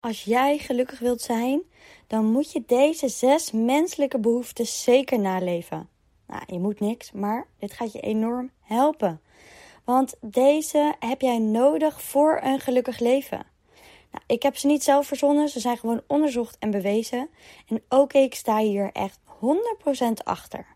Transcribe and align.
Als 0.00 0.24
jij 0.24 0.58
gelukkig 0.58 0.98
wilt 0.98 1.20
zijn, 1.20 1.62
dan 2.06 2.24
moet 2.24 2.52
je 2.52 2.62
deze 2.66 3.08
zes 3.08 3.50
menselijke 3.50 4.18
behoeften 4.18 4.66
zeker 4.66 5.18
naleven. 5.20 5.88
Nou, 6.26 6.42
je 6.46 6.58
moet 6.58 6.80
niks, 6.80 7.12
maar 7.12 7.46
dit 7.58 7.72
gaat 7.72 7.92
je 7.92 8.00
enorm 8.00 8.50
helpen. 8.60 9.20
Want 9.84 10.14
deze 10.20 10.94
heb 10.98 11.20
jij 11.20 11.38
nodig 11.38 12.02
voor 12.02 12.40
een 12.42 12.60
gelukkig 12.60 12.98
leven. 12.98 13.46
Nou, 14.10 14.24
ik 14.26 14.42
heb 14.42 14.56
ze 14.56 14.66
niet 14.66 14.82
zelf 14.82 15.06
verzonnen, 15.06 15.48
ze 15.48 15.60
zijn 15.60 15.78
gewoon 15.78 16.02
onderzocht 16.06 16.56
en 16.58 16.70
bewezen. 16.70 17.28
En 17.68 17.82
ook 17.88 18.12
ik 18.12 18.34
sta 18.34 18.58
hier 18.58 18.90
echt 18.92 19.18
100% 19.26 20.12
achter. 20.24 20.66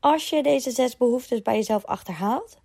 Als 0.00 0.28
je 0.28 0.42
deze 0.42 0.70
zes 0.70 0.96
behoeftes 0.96 1.42
bij 1.42 1.54
jezelf 1.54 1.84
achterhaalt, 1.84 2.58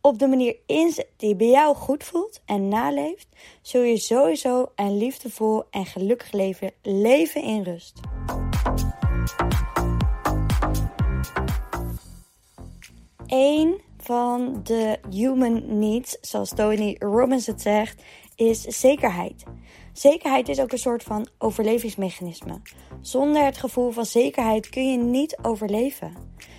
op 0.00 0.18
de 0.18 0.26
manier 0.26 0.56
inzet 0.66 1.08
die 1.16 1.36
bij 1.36 1.48
jou 1.48 1.76
goed 1.76 2.04
voelt 2.04 2.40
en 2.46 2.68
naleeft, 2.68 3.26
zul 3.62 3.82
je 3.82 3.96
sowieso 3.96 4.72
een 4.74 4.96
liefdevol 4.96 5.64
en 5.70 5.86
gelukkig 5.86 6.32
leven 6.32 6.72
leven 6.82 7.42
in 7.42 7.62
rust. 7.62 8.00
Eén 13.26 13.80
van 13.96 14.60
de 14.62 14.98
human 15.10 15.78
needs, 15.78 16.16
zoals 16.20 16.50
Tony 16.50 16.96
Robbins 16.98 17.46
het 17.46 17.60
zegt, 17.60 18.02
is 18.36 18.60
zekerheid. 18.62 19.44
Zekerheid 19.92 20.48
is 20.48 20.60
ook 20.60 20.72
een 20.72 20.78
soort 20.78 21.02
van 21.02 21.28
overlevingsmechanisme. 21.38 22.60
Zonder 23.00 23.44
het 23.44 23.56
gevoel 23.56 23.90
van 23.90 24.04
zekerheid 24.04 24.68
kun 24.68 24.90
je 24.90 24.98
niet 24.98 25.38
overleven. 25.42 26.12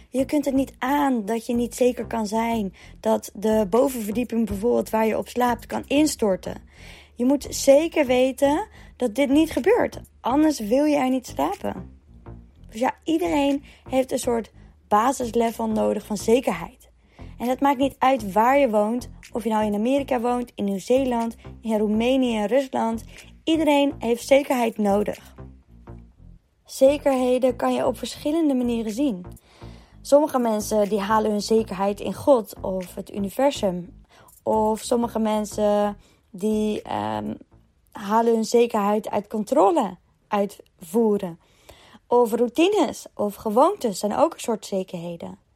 Je 0.10 0.26
kunt 0.26 0.46
het 0.46 0.54
niet 0.54 0.74
aan 0.78 1.26
dat 1.26 1.46
je 1.46 1.54
niet 1.54 1.76
zeker 1.76 2.06
kan 2.08 2.28
zijn 2.28 2.74
dat 3.00 3.32
de 3.34 3.68
bovenverdieping 3.70 4.46
bijvoorbeeld 4.46 4.90
waar 4.90 5.08
je 5.08 5.18
op 5.18 5.28
slaapt 5.28 5.66
kan 5.66 5.84
instorten. 5.88 6.62
Je 7.16 7.26
moet 7.26 7.48
zeker 7.50 8.06
weten 8.06 8.68
dat 8.98 9.16
dit 9.16 9.30
niet 9.30 9.52
gebeurt, 9.52 10.02
anders 10.22 10.60
wil 10.60 10.86
je 10.86 10.96
er 10.96 11.10
niet 11.10 11.28
slapen. 11.28 12.00
Dus 12.70 12.80
ja, 12.80 12.96
iedereen 13.04 13.64
heeft 13.90 14.12
een 14.12 14.20
soort 14.20 14.52
basislevel 14.88 15.68
nodig 15.68 16.06
van 16.06 16.18
zekerheid. 16.18 16.81
En 17.42 17.48
het 17.48 17.60
maakt 17.60 17.78
niet 17.78 17.96
uit 17.98 18.32
waar 18.32 18.58
je 18.58 18.70
woont, 18.70 19.10
of 19.32 19.44
je 19.44 19.50
nou 19.50 19.66
in 19.66 19.74
Amerika 19.74 20.20
woont, 20.20 20.52
in 20.56 20.64
Nieuw-Zeeland, 20.64 21.36
in 21.62 21.78
Roemenië, 21.78 22.46
Rusland. 22.46 23.04
Iedereen 23.44 23.94
heeft 24.00 24.28
zekerheid 24.28 24.78
nodig. 24.78 25.36
Zekerheden 26.66 27.56
kan 27.56 27.74
je 27.74 27.86
op 27.86 27.98
verschillende 27.98 28.54
manieren 28.54 28.92
zien. 28.92 29.26
Sommige 30.02 30.40
mensen 30.40 30.90
die 30.90 31.00
halen 31.00 31.32
hun 31.32 31.42
zekerheid 31.42 32.00
in 32.00 32.14
God 32.14 32.54
of 32.62 32.96
het 32.96 33.14
universum. 33.14 34.04
Of 34.44 34.80
sommige 34.80 35.20
mensen 35.20 35.98
die 36.30 36.82
um, 36.94 37.38
halen 37.92 38.34
hun 38.34 38.46
zekerheid 38.46 39.10
uit 39.10 39.28
controle 39.28 39.98
uitvoeren. 40.28 41.40
Of 42.08 42.34
routines 42.34 43.06
of 43.16 43.36
gewoontes 43.36 44.00
zijn 44.00 44.16
ook 44.16 44.34
een 44.34 44.40
soort 44.40 44.66
zekerheden. 44.66 45.50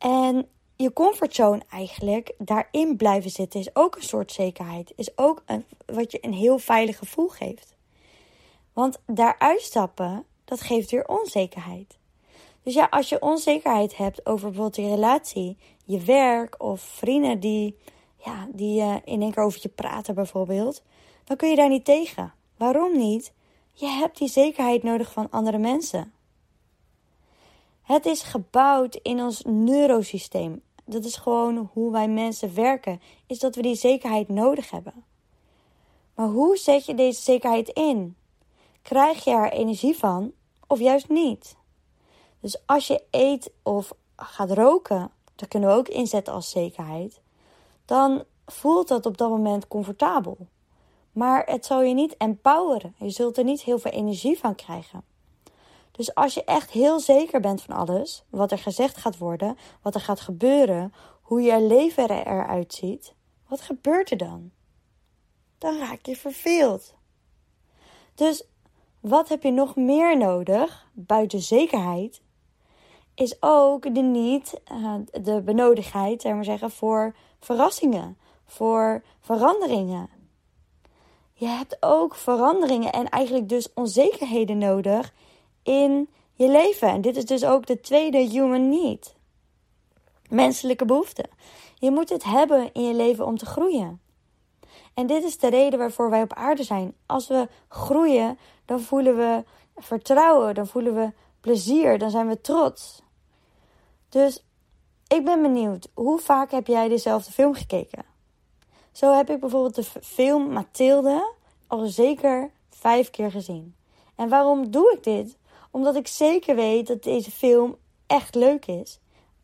En 0.00 0.48
je 0.76 0.92
comfortzone 0.92 1.62
eigenlijk 1.70 2.32
daarin 2.38 2.96
blijven 2.96 3.30
zitten 3.30 3.60
is 3.60 3.76
ook 3.76 3.96
een 3.96 4.02
soort 4.02 4.32
zekerheid. 4.32 4.92
Is 4.96 5.18
ook 5.18 5.42
een, 5.46 5.64
wat 5.86 6.12
je 6.12 6.18
een 6.20 6.32
heel 6.32 6.58
veilig 6.58 6.98
gevoel 6.98 7.28
geeft. 7.28 7.76
Want 8.72 9.00
daar 9.06 9.38
uitstappen, 9.38 10.24
dat 10.44 10.60
geeft 10.60 10.90
weer 10.90 11.08
onzekerheid. 11.08 11.98
Dus 12.62 12.74
ja, 12.74 12.86
als 12.90 13.08
je 13.08 13.22
onzekerheid 13.22 13.96
hebt 13.96 14.26
over 14.26 14.48
bijvoorbeeld 14.48 14.76
je 14.76 14.94
relatie, 14.94 15.56
je 15.84 16.00
werk 16.00 16.62
of 16.62 16.80
vrienden 16.80 17.40
die, 17.40 17.76
ja, 18.16 18.48
die 18.52 18.80
uh, 18.80 18.96
in 19.04 19.22
één 19.22 19.32
keer 19.32 19.42
over 19.42 19.58
je 19.62 19.68
praten 19.68 20.14
bijvoorbeeld, 20.14 20.82
dan 21.24 21.36
kun 21.36 21.48
je 21.48 21.56
daar 21.56 21.68
niet 21.68 21.84
tegen. 21.84 22.32
Waarom 22.56 22.96
niet? 22.96 23.32
Je 23.72 23.86
hebt 23.86 24.18
die 24.18 24.28
zekerheid 24.28 24.82
nodig 24.82 25.12
van 25.12 25.30
andere 25.30 25.58
mensen. 25.58 26.12
Het 27.82 28.06
is 28.06 28.22
gebouwd 28.22 28.94
in 28.94 29.20
ons 29.20 29.42
neurosysteem. 29.42 30.62
Dat 30.84 31.04
is 31.04 31.16
gewoon 31.16 31.70
hoe 31.72 31.92
wij 31.92 32.08
mensen 32.08 32.54
werken, 32.54 33.00
is 33.26 33.38
dat 33.38 33.54
we 33.54 33.62
die 33.62 33.74
zekerheid 33.74 34.28
nodig 34.28 34.70
hebben. 34.70 35.04
Maar 36.14 36.28
hoe 36.28 36.56
zet 36.56 36.86
je 36.86 36.94
deze 36.94 37.22
zekerheid 37.22 37.68
in? 37.68 38.16
Krijg 38.82 39.24
je 39.24 39.30
er 39.30 39.52
energie 39.52 39.96
van 39.96 40.32
of 40.66 40.78
juist 40.78 41.08
niet? 41.08 41.56
Dus 42.40 42.62
als 42.66 42.86
je 42.86 43.02
eet 43.10 43.50
of 43.62 43.92
gaat 44.16 44.50
roken, 44.50 45.10
dat 45.34 45.48
kunnen 45.48 45.68
we 45.68 45.74
ook 45.74 45.88
inzetten 45.88 46.32
als 46.32 46.50
zekerheid, 46.50 47.20
dan 47.84 48.24
voelt 48.46 48.88
dat 48.88 49.06
op 49.06 49.16
dat 49.16 49.30
moment 49.30 49.68
comfortabel. 49.68 50.36
Maar 51.12 51.46
het 51.46 51.66
zal 51.66 51.82
je 51.82 51.94
niet 51.94 52.16
empoweren. 52.16 52.94
Je 52.98 53.10
zult 53.10 53.38
er 53.38 53.44
niet 53.44 53.62
heel 53.62 53.78
veel 53.78 53.90
energie 53.90 54.38
van 54.38 54.54
krijgen. 54.54 55.02
Dus 55.90 56.14
als 56.14 56.34
je 56.34 56.44
echt 56.44 56.70
heel 56.70 57.00
zeker 57.00 57.40
bent 57.40 57.62
van 57.62 57.76
alles, 57.76 58.24
wat 58.30 58.52
er 58.52 58.58
gezegd 58.58 58.96
gaat 58.96 59.18
worden, 59.18 59.56
wat 59.82 59.94
er 59.94 60.00
gaat 60.00 60.20
gebeuren, 60.20 60.92
hoe 61.22 61.42
je 61.42 61.62
leven 61.62 62.10
eruit 62.10 62.74
ziet, 62.74 63.14
wat 63.48 63.60
gebeurt 63.60 64.10
er 64.10 64.16
dan? 64.16 64.50
Dan 65.58 65.78
raak 65.78 66.06
je 66.06 66.16
verveeld. 66.16 66.94
Dus 68.14 68.44
wat 69.00 69.28
heb 69.28 69.42
je 69.42 69.50
nog 69.50 69.76
meer 69.76 70.16
nodig 70.16 70.88
buiten 70.92 71.40
zekerheid 71.40 72.20
is 73.14 73.36
ook 73.40 73.94
de 73.94 74.00
niet, 74.00 74.60
uh, 74.72 74.94
de 75.22 75.42
benodigdheid, 75.42 76.22
zeg 76.22 76.34
maar 76.34 76.44
zeggen, 76.44 76.70
voor 76.70 77.14
verrassingen, 77.40 78.18
voor 78.44 79.02
veranderingen. 79.20 80.08
Je 81.32 81.46
hebt 81.46 81.76
ook 81.80 82.14
veranderingen 82.14 82.92
en 82.92 83.08
eigenlijk 83.08 83.48
dus 83.48 83.72
onzekerheden 83.74 84.58
nodig 84.58 85.12
in 85.62 86.08
je 86.32 86.48
leven. 86.48 86.88
En 86.88 87.00
dit 87.00 87.16
is 87.16 87.24
dus 87.24 87.44
ook 87.44 87.66
de 87.66 87.80
tweede 87.80 88.18
human 88.18 88.68
need. 88.68 89.14
Menselijke 90.28 90.84
behoefte. 90.84 91.24
Je 91.78 91.90
moet 91.90 92.08
het 92.08 92.24
hebben 92.24 92.72
in 92.72 92.82
je 92.82 92.94
leven 92.94 93.26
om 93.26 93.38
te 93.38 93.46
groeien. 93.46 94.00
En 94.94 95.06
dit 95.06 95.24
is 95.24 95.38
de 95.38 95.48
reden 95.48 95.78
waarvoor 95.78 96.10
wij 96.10 96.22
op 96.22 96.32
aarde 96.32 96.62
zijn. 96.62 96.94
Als 97.06 97.28
we 97.28 97.48
groeien, 97.68 98.38
dan 98.64 98.80
voelen 98.80 99.16
we 99.16 99.44
vertrouwen, 99.76 100.54
dan 100.54 100.66
voelen 100.66 100.94
we 100.94 101.12
plezier, 101.40 101.98
dan 101.98 102.10
zijn 102.10 102.28
we 102.28 102.40
trots. 102.40 103.02
Dus 104.08 104.44
ik 105.06 105.24
ben 105.24 105.42
benieuwd, 105.42 105.88
hoe 105.94 106.18
vaak 106.18 106.50
heb 106.50 106.66
jij 106.66 106.88
dezelfde 106.88 107.32
film 107.32 107.54
gekeken? 107.54 108.04
Zo 108.92 109.16
heb 109.16 109.30
ik 109.30 109.40
bijvoorbeeld 109.40 109.74
de 109.74 109.84
film 110.02 110.52
Mathilde 110.52 111.32
al 111.66 111.86
zeker 111.86 112.50
vijf 112.70 113.10
keer 113.10 113.30
gezien. 113.30 113.74
En 114.14 114.28
waarom 114.28 114.70
doe 114.70 114.92
ik 114.96 115.04
dit? 115.04 115.36
Omdat 115.70 115.96
ik 115.96 116.06
zeker 116.06 116.54
weet 116.54 116.86
dat 116.86 117.02
deze 117.02 117.30
film 117.30 117.76
echt 118.06 118.34
leuk 118.34 118.66
is. 118.66 118.98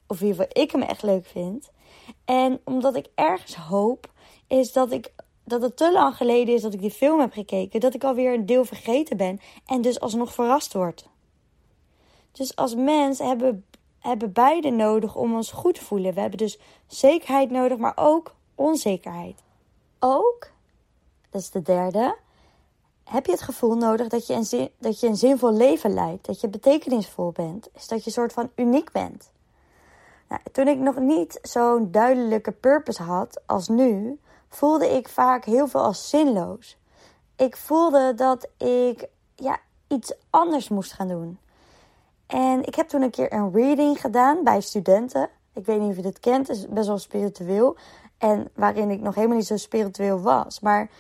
Of 0.07 0.21
in 0.21 0.27
ieder 0.27 0.43
geval 0.43 0.63
ik 0.63 0.71
hem 0.71 0.83
echt 0.83 1.03
leuk 1.03 1.27
vind. 1.27 1.71
En 2.25 2.61
omdat 2.65 2.97
ik 2.97 3.07
ergens 3.15 3.55
hoop, 3.55 4.11
is 4.47 4.73
dat 4.73 4.93
ik 4.93 5.13
dat 5.45 5.63
het 5.63 5.77
te 5.77 5.93
lang 5.93 6.17
geleden 6.17 6.55
is 6.55 6.63
dat 6.63 6.75
ik 6.75 6.81
die 6.81 6.91
film 6.91 7.21
heb 7.21 7.33
gekeken, 7.33 7.81
dat 7.81 7.95
ik 7.95 8.05
alweer 8.05 8.35
een 8.35 8.47
deel 8.47 8.65
vergeten 8.65 9.17
ben 9.17 9.41
en 9.67 9.81
dus 9.81 10.01
alsnog 10.01 10.35
verrast 10.35 10.73
word. 10.73 11.09
Dus 12.33 12.57
als 12.57 12.75
mens 12.75 13.19
hebben 13.19 13.65
hebben 14.07 14.33
beide 14.33 14.71
nodig 14.71 15.17
om 15.17 15.35
ons 15.35 15.53
goed 15.53 15.75
te 15.75 15.85
voelen. 15.85 16.15
We 16.15 16.21
hebben 16.21 16.39
dus 16.39 16.59
zekerheid 16.87 17.51
nodig, 17.51 17.79
maar 17.79 17.93
ook 17.97 18.35
onzekerheid. 18.55 19.43
Ook, 19.99 20.51
dat 21.31 21.41
is 21.41 21.51
de 21.51 21.63
derde, 21.63 22.17
heb 23.11 23.27
je 23.27 23.33
het 23.33 23.43
gevoel 23.43 23.75
nodig 23.75 24.09
dat 24.09 24.27
je 24.27 24.35
een, 24.35 24.45
zin, 24.45 24.71
dat 24.79 25.01
je 25.01 25.07
een 25.07 25.17
zinvol 25.17 25.53
leven 25.53 25.95
leidt. 25.95 26.27
Dat 26.27 26.41
je 26.41 26.49
betekenisvol 26.49 27.33
bent. 27.33 27.69
Is 27.75 27.89
dat 27.89 28.05
je 28.05 28.11
soort 28.11 28.33
van 28.33 28.51
uniek 28.55 28.93
bent. 28.93 29.31
Nou, 30.29 30.41
toen 30.53 30.69
ik 30.69 30.79
nog 30.79 30.99
niet 30.99 31.39
zo'n 31.43 31.91
duidelijke 31.91 32.53
purpose 32.53 33.03
had 33.03 33.41
als 33.47 33.69
nu, 33.69 34.19
voelde 34.49 34.89
ik 34.89 35.09
vaak 35.09 35.45
heel 35.45 35.69
veel 35.69 35.81
als 35.81 36.09
zinloos. 36.09 36.77
Ik 37.37 37.57
voelde 37.57 38.15
dat 38.15 38.49
ik 38.59 39.09
ja, 39.35 39.59
iets 39.89 40.15
anders 40.31 40.69
moest 40.69 40.93
gaan 40.93 41.09
doen. 41.09 41.39
En 42.27 42.65
ik 42.65 42.75
heb 42.75 42.89
toen 42.89 43.03
een 43.03 43.11
keer 43.11 43.33
een 43.33 43.53
reading 43.53 44.01
gedaan 44.01 44.45
bij 44.45 44.61
studenten. 44.61 45.29
Ik 45.53 45.67
weet 45.67 45.81
niet 45.81 45.91
of 45.91 45.97
je 45.97 46.03
dit 46.03 46.21
kent, 46.21 46.49
het 46.49 46.57
is 46.57 46.69
best 46.69 46.87
wel 46.87 46.99
spiritueel. 46.99 47.77
En 48.19 48.51
waarin 48.55 48.91
ik 48.91 49.01
nog 49.01 49.15
helemaal 49.15 49.37
niet 49.37 49.47
zo 49.47 49.57
spiritueel 49.57 50.21
was. 50.21 50.61
Maar 50.61 50.91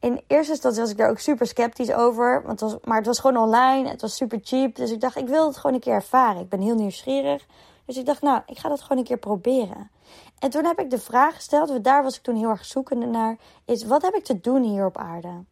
in 0.00 0.20
eerste 0.26 0.52
instantie 0.52 0.80
was 0.80 0.90
ik 0.90 0.96
daar 0.96 1.10
ook 1.10 1.18
super 1.18 1.46
sceptisch 1.46 1.92
over. 1.92 2.42
Want 2.46 2.60
was, 2.60 2.76
maar 2.84 2.96
het 2.96 3.06
was 3.06 3.18
gewoon 3.18 3.42
online, 3.42 3.88
het 3.88 4.00
was 4.00 4.16
super 4.16 4.40
cheap. 4.42 4.74
Dus 4.76 4.90
ik 4.90 5.00
dacht, 5.00 5.16
ik 5.16 5.28
wil 5.28 5.46
het 5.46 5.56
gewoon 5.56 5.74
een 5.74 5.82
keer 5.82 5.92
ervaren. 5.92 6.40
Ik 6.40 6.48
ben 6.48 6.60
heel 6.60 6.74
nieuwsgierig. 6.74 7.46
Dus 7.84 7.96
ik 7.96 8.06
dacht, 8.06 8.22
nou, 8.22 8.42
ik 8.46 8.58
ga 8.58 8.68
dat 8.68 8.80
gewoon 8.80 8.98
een 8.98 9.04
keer 9.04 9.18
proberen. 9.18 9.90
En 10.38 10.50
toen 10.50 10.64
heb 10.64 10.78
ik 10.78 10.90
de 10.90 10.98
vraag 10.98 11.34
gesteld, 11.34 11.68
want 11.68 11.84
daar 11.84 12.02
was 12.02 12.16
ik 12.16 12.22
toen 12.22 12.36
heel 12.36 12.48
erg 12.48 12.64
zoekende 12.64 13.06
naar, 13.06 13.36
is 13.64 13.84
wat 13.84 14.02
heb 14.02 14.14
ik 14.14 14.24
te 14.24 14.40
doen 14.40 14.62
hier 14.62 14.86
op 14.86 14.98
aarde? 14.98 15.44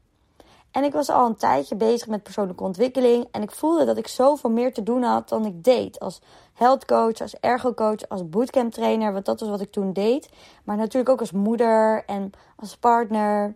En 0.70 0.84
ik 0.84 0.92
was 0.92 1.10
al 1.10 1.26
een 1.26 1.36
tijdje 1.36 1.76
bezig 1.76 2.08
met 2.08 2.22
persoonlijke 2.22 2.64
ontwikkeling. 2.64 3.28
En 3.30 3.42
ik 3.42 3.50
voelde 3.50 3.84
dat 3.84 3.96
ik 3.96 4.08
zoveel 4.08 4.50
meer 4.50 4.72
te 4.72 4.82
doen 4.82 5.02
had 5.02 5.28
dan 5.28 5.44
ik 5.44 5.64
deed. 5.64 6.00
Als 6.00 6.20
health 6.52 6.84
coach, 6.84 7.20
als 7.20 7.34
ergo 7.40 7.74
coach, 7.74 8.08
als 8.08 8.28
bootcamp 8.28 8.72
trainer. 8.72 9.12
Want 9.12 9.24
dat 9.24 9.40
was 9.40 9.48
wat 9.48 9.60
ik 9.60 9.72
toen 9.72 9.92
deed. 9.92 10.28
Maar 10.64 10.76
natuurlijk 10.76 11.08
ook 11.08 11.20
als 11.20 11.32
moeder 11.32 12.04
en 12.06 12.30
als 12.56 12.76
partner. 12.76 13.54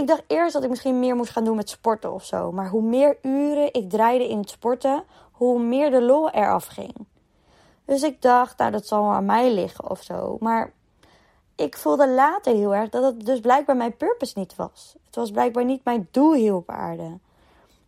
Ik 0.00 0.06
dacht 0.06 0.22
eerst 0.26 0.52
dat 0.52 0.62
ik 0.62 0.68
misschien 0.68 0.98
meer 0.98 1.16
moest 1.16 1.30
gaan 1.30 1.44
doen 1.44 1.56
met 1.56 1.68
sporten 1.68 2.12
of 2.12 2.24
zo. 2.24 2.52
Maar 2.52 2.68
hoe 2.68 2.82
meer 2.82 3.18
uren 3.22 3.72
ik 3.72 3.90
draaide 3.90 4.28
in 4.28 4.38
het 4.38 4.50
sporten, 4.50 5.04
hoe 5.32 5.62
meer 5.62 5.90
de 5.90 6.02
lol 6.02 6.30
eraf 6.30 6.66
ging. 6.66 6.94
Dus 7.84 8.02
ik 8.02 8.22
dacht, 8.22 8.58
nou 8.58 8.70
dat 8.70 8.86
zal 8.86 9.10
aan 9.10 9.24
mij 9.24 9.52
liggen 9.52 9.90
of 9.90 10.02
zo. 10.02 10.36
Maar 10.40 10.72
ik 11.56 11.76
voelde 11.76 12.08
later 12.08 12.54
heel 12.54 12.74
erg 12.74 12.88
dat 12.88 13.02
het 13.02 13.26
dus 13.26 13.40
blijkbaar 13.40 13.76
mijn 13.76 13.96
purpose 13.96 14.38
niet 14.38 14.56
was. 14.56 14.94
Het 15.06 15.16
was 15.16 15.30
blijkbaar 15.30 15.64
niet 15.64 15.84
mijn 15.84 16.08
doel 16.10 16.32
hier 16.32 16.54
op 16.54 16.70
aarde. 16.70 17.18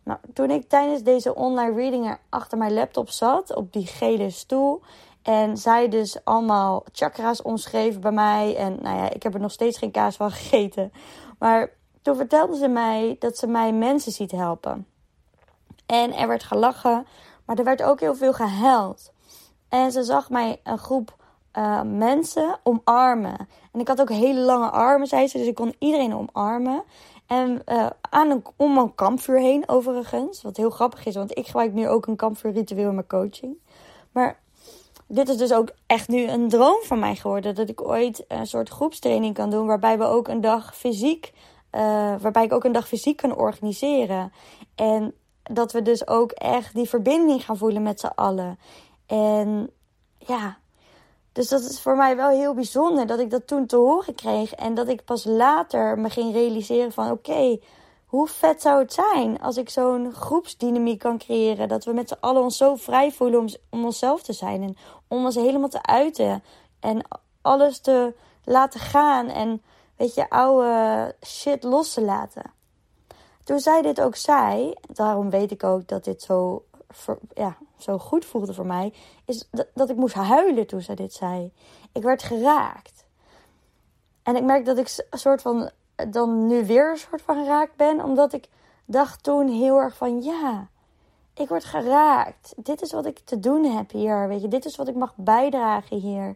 Nou, 0.03 0.19
toen 0.33 0.51
ik 0.51 0.69
tijdens 0.69 1.03
deze 1.03 1.35
online 1.35 1.75
reading 1.75 2.17
achter 2.29 2.57
mijn 2.57 2.73
laptop 2.73 3.09
zat, 3.09 3.55
op 3.55 3.73
die 3.73 3.87
gele 3.87 4.29
stoel. 4.29 4.81
En 5.21 5.57
zij 5.57 5.89
dus 5.89 6.17
allemaal 6.23 6.83
chakra's 6.91 7.41
omschreven 7.41 8.01
bij 8.01 8.11
mij. 8.11 8.55
En 8.55 8.77
nou 8.81 8.97
ja, 8.97 9.09
ik 9.09 9.23
heb 9.23 9.33
er 9.33 9.39
nog 9.39 9.51
steeds 9.51 9.77
geen 9.77 9.91
kaas 9.91 10.15
van 10.15 10.31
gegeten. 10.31 10.91
Maar 11.39 11.81
toen 12.03 12.15
vertelde 12.15 12.57
ze 12.57 12.67
mij 12.67 13.15
dat 13.19 13.37
ze 13.37 13.47
mij 13.47 13.73
mensen 13.73 14.11
ziet 14.11 14.31
helpen. 14.31 14.87
En 15.85 16.13
er 16.13 16.27
werd 16.27 16.43
gelachen, 16.43 17.05
maar 17.45 17.57
er 17.57 17.63
werd 17.63 17.83
ook 17.83 17.99
heel 17.99 18.15
veel 18.15 18.33
gehuild. 18.33 19.11
En 19.69 19.91
ze 19.91 20.03
zag 20.03 20.29
mij 20.29 20.59
een 20.63 20.77
groep 20.77 21.15
uh, 21.57 21.81
mensen 21.81 22.59
omarmen. 22.63 23.47
En 23.71 23.79
ik 23.79 23.87
had 23.87 24.01
ook 24.01 24.09
hele 24.09 24.39
lange 24.39 24.69
armen, 24.69 25.07
zei 25.07 25.27
ze, 25.27 25.37
dus 25.37 25.47
ik 25.47 25.55
kon 25.55 25.75
iedereen 25.79 26.15
omarmen. 26.15 26.83
En 27.27 27.61
uh, 27.65 27.87
aan 28.09 28.29
een, 28.29 28.43
om 28.55 28.77
een 28.77 28.95
kampvuur 28.95 29.39
heen, 29.39 29.69
overigens. 29.69 30.41
Wat 30.41 30.57
heel 30.57 30.69
grappig 30.69 31.05
is, 31.05 31.15
want 31.15 31.37
ik 31.37 31.45
gebruik 31.45 31.73
nu 31.73 31.87
ook 31.87 32.05
een 32.05 32.15
kampvuurritueel 32.15 32.89
in 32.89 32.95
mijn 32.95 33.07
coaching. 33.07 33.55
Maar 34.11 34.39
dit 35.07 35.29
is 35.29 35.37
dus 35.37 35.53
ook 35.53 35.69
echt 35.85 36.07
nu 36.07 36.27
een 36.27 36.49
droom 36.49 36.81
van 36.83 36.99
mij 36.99 37.15
geworden. 37.15 37.55
Dat 37.55 37.69
ik 37.69 37.81
ooit 37.81 38.25
een 38.27 38.47
soort 38.47 38.69
groepstraining 38.69 39.33
kan 39.33 39.49
doen. 39.49 39.67
Waarbij 39.67 39.97
we 39.97 40.03
ook 40.03 40.27
een 40.27 40.41
dag 40.41 40.75
fysiek. 40.75 41.33
Uh, 41.75 42.15
waarbij 42.21 42.43
ik 42.43 42.53
ook 42.53 42.63
een 42.63 42.71
dag 42.71 42.87
fysiek 42.87 43.17
kan 43.17 43.35
organiseren. 43.35 44.31
En 44.75 45.13
dat 45.43 45.71
we 45.71 45.81
dus 45.81 46.07
ook 46.07 46.31
echt 46.31 46.73
die 46.73 46.89
verbinding 46.89 47.45
gaan 47.45 47.57
voelen 47.57 47.83
met 47.83 47.99
z'n 47.99 48.11
allen. 48.15 48.59
En 49.05 49.69
ja, 50.17 50.57
dus 51.31 51.49
dat 51.49 51.61
is 51.61 51.81
voor 51.81 51.95
mij 51.95 52.15
wel 52.15 52.29
heel 52.29 52.53
bijzonder 52.53 53.05
dat 53.07 53.19
ik 53.19 53.29
dat 53.29 53.47
toen 53.47 53.65
te 53.65 53.75
horen 53.75 54.15
kreeg. 54.15 54.53
En 54.53 54.73
dat 54.73 54.87
ik 54.87 55.05
pas 55.05 55.23
later 55.23 55.99
me 55.99 56.09
ging 56.09 56.33
realiseren 56.33 56.91
van 56.91 57.11
oké, 57.11 57.59
hoe 58.05 58.27
vet 58.27 58.61
zou 58.61 58.79
het 58.79 58.93
zijn 58.93 59.41
als 59.41 59.57
ik 59.57 59.69
zo'n 59.69 60.13
groepsdynamiek 60.13 60.99
kan 60.99 61.17
creëren. 61.17 61.67
Dat 61.67 61.85
we 61.85 61.93
met 61.93 62.07
z'n 62.07 62.17
allen 62.19 62.41
ons 62.41 62.57
zo 62.57 62.75
vrij 62.75 63.11
voelen 63.11 63.39
om, 63.39 63.47
om 63.69 63.85
onszelf 63.85 64.21
te 64.23 64.33
zijn. 64.33 64.61
En 64.63 64.77
om 65.07 65.25
ons 65.25 65.35
helemaal 65.35 65.69
te 65.69 65.83
uiten. 65.83 66.43
En 66.79 67.07
alles 67.41 67.79
te 67.79 68.13
laten 68.43 68.79
gaan. 68.79 69.27
En 69.27 69.61
weet 69.95 70.13
je, 70.13 70.29
oude 70.29 71.15
shit 71.25 71.63
los 71.63 71.93
te 71.93 72.01
laten. 72.01 72.51
Toen 73.43 73.59
zij 73.59 73.81
dit 73.81 74.01
ook 74.01 74.15
zei, 74.15 74.73
daarom 74.93 75.29
weet 75.29 75.51
ik 75.51 75.63
ook 75.63 75.87
dat 75.87 76.03
dit 76.03 76.21
zo 76.21 76.63
ja, 77.33 77.57
zo 77.77 77.97
goed 77.97 78.25
voelde 78.25 78.53
voor 78.53 78.65
mij, 78.65 78.93
is 79.25 79.47
dat, 79.51 79.67
dat 79.73 79.89
ik 79.89 79.95
moest 79.95 80.13
huilen 80.13 80.67
toen 80.67 80.81
zij 80.81 80.95
dit 80.95 81.13
zei. 81.13 81.53
Ik 81.91 82.03
werd 82.03 82.23
geraakt. 82.23 83.05
En 84.23 84.35
ik 84.35 84.43
merk 84.43 84.65
dat 84.65 84.77
ik 84.77 85.05
een 85.09 85.19
soort 85.19 85.41
van 85.41 85.69
dan 86.09 86.47
nu 86.47 86.65
weer 86.65 86.89
een 86.89 86.97
soort 86.97 87.21
van 87.21 87.35
geraakt 87.35 87.75
ben, 87.75 88.03
omdat 88.03 88.33
ik 88.33 88.49
dacht 88.85 89.23
toen 89.23 89.47
heel 89.47 89.77
erg 89.77 89.95
van 89.95 90.21
ja, 90.21 90.67
ik 91.33 91.47
word 91.47 91.63
geraakt. 91.63 92.53
Dit 92.57 92.81
is 92.81 92.91
wat 92.91 93.05
ik 93.05 93.19
te 93.19 93.39
doen 93.39 93.63
heb 93.63 93.91
hier. 93.91 94.27
Weet 94.27 94.41
je, 94.41 94.47
dit 94.47 94.65
is 94.65 94.75
wat 94.75 94.87
ik 94.87 94.95
mag 94.95 95.13
bijdragen 95.15 95.97
hier. 95.97 96.35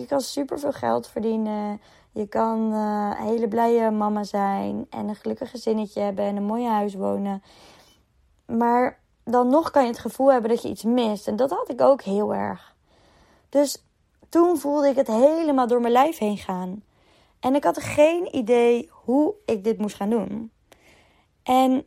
Je 0.00 0.06
kan 0.06 0.20
superveel 0.20 0.72
geld 0.72 1.08
verdienen. 1.08 1.80
Je 2.12 2.26
kan 2.26 2.72
uh, 2.72 3.16
een 3.18 3.26
hele 3.26 3.48
blije 3.48 3.90
mama 3.90 4.22
zijn 4.22 4.86
en 4.90 5.08
een 5.08 5.16
gelukkig 5.16 5.50
gezinnetje 5.50 6.00
hebben 6.00 6.24
en 6.24 6.36
een 6.36 6.44
mooi 6.44 6.66
huis 6.66 6.94
wonen. 6.94 7.42
Maar 8.46 9.00
dan 9.24 9.48
nog 9.48 9.70
kan 9.70 9.82
je 9.82 9.88
het 9.88 9.98
gevoel 9.98 10.32
hebben 10.32 10.50
dat 10.50 10.62
je 10.62 10.68
iets 10.68 10.82
mist. 10.82 11.28
En 11.28 11.36
dat 11.36 11.50
had 11.50 11.70
ik 11.70 11.80
ook 11.80 12.02
heel 12.02 12.34
erg. 12.34 12.74
Dus 13.48 13.84
toen 14.28 14.58
voelde 14.58 14.88
ik 14.88 14.96
het 14.96 15.06
helemaal 15.06 15.66
door 15.66 15.80
mijn 15.80 15.92
lijf 15.92 16.18
heen 16.18 16.38
gaan. 16.38 16.82
En 17.40 17.54
ik 17.54 17.64
had 17.64 17.82
geen 17.82 18.36
idee 18.36 18.90
hoe 18.90 19.34
ik 19.44 19.64
dit 19.64 19.78
moest 19.78 19.96
gaan 19.96 20.10
doen. 20.10 20.50
En 21.42 21.84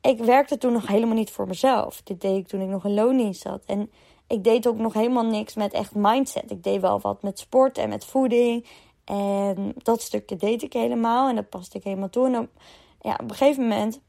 ik 0.00 0.18
werkte 0.18 0.58
toen 0.58 0.72
nog 0.72 0.86
helemaal 0.86 1.14
niet 1.14 1.30
voor 1.30 1.46
mezelf. 1.46 2.02
Dit 2.02 2.20
deed 2.20 2.36
ik 2.36 2.48
toen 2.48 2.60
ik 2.60 2.68
nog 2.68 2.84
in 2.84 2.94
loondienst 2.94 3.42
zat. 3.42 3.62
En 3.66 3.90
ik 4.28 4.44
deed 4.44 4.66
ook 4.66 4.76
nog 4.76 4.92
helemaal 4.92 5.24
niks 5.24 5.54
met 5.54 5.72
echt 5.72 5.94
mindset. 5.94 6.50
Ik 6.50 6.62
deed 6.62 6.80
wel 6.80 7.00
wat 7.00 7.22
met 7.22 7.38
sport 7.38 7.78
en 7.78 7.88
met 7.88 8.04
voeding. 8.04 8.66
En 9.04 9.74
dat 9.76 10.02
stukje 10.02 10.36
deed 10.36 10.62
ik 10.62 10.72
helemaal. 10.72 11.28
En 11.28 11.34
dat 11.34 11.48
paste 11.48 11.76
ik 11.76 11.84
helemaal 11.84 12.10
toe. 12.10 12.26
En 12.26 12.50
ja, 13.00 13.12
op 13.12 13.30
een 13.30 13.36
gegeven 13.36 13.62
moment 13.62 14.00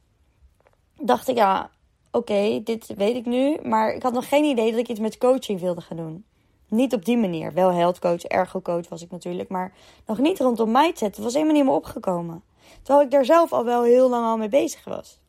dacht 1.01 1.27
ik, 1.27 1.37
ja, 1.37 1.69
oké, 2.11 2.61
dit 2.63 2.93
weet 2.95 3.15
ik 3.15 3.25
nu. 3.25 3.57
Maar 3.63 3.93
ik 3.93 4.03
had 4.03 4.13
nog 4.13 4.27
geen 4.27 4.43
idee 4.43 4.71
dat 4.71 4.79
ik 4.79 4.87
iets 4.87 4.99
met 4.99 5.17
coaching 5.17 5.59
wilde 5.59 5.81
gaan 5.81 5.97
doen. 5.97 6.25
Niet 6.67 6.93
op 6.93 7.05
die 7.05 7.17
manier. 7.17 7.53
Wel 7.53 7.71
health 7.71 7.99
coach, 7.99 8.23
ergo 8.23 8.61
coach 8.61 8.89
was 8.89 9.01
ik 9.01 9.11
natuurlijk. 9.11 9.49
Maar 9.49 9.73
nog 10.05 10.17
niet 10.17 10.39
rondom 10.39 10.71
mindset. 10.71 11.15
Het 11.15 11.23
was 11.23 11.33
helemaal 11.33 11.55
niet 11.55 11.63
meer 11.63 11.73
opgekomen. 11.73 12.43
Terwijl 12.81 13.05
ik 13.05 13.11
daar 13.11 13.25
zelf 13.25 13.53
al 13.53 13.65
wel 13.65 13.83
heel 13.83 14.09
lang 14.09 14.25
al 14.25 14.37
mee 14.37 14.49
bezig 14.49 14.83
was. 14.83 15.19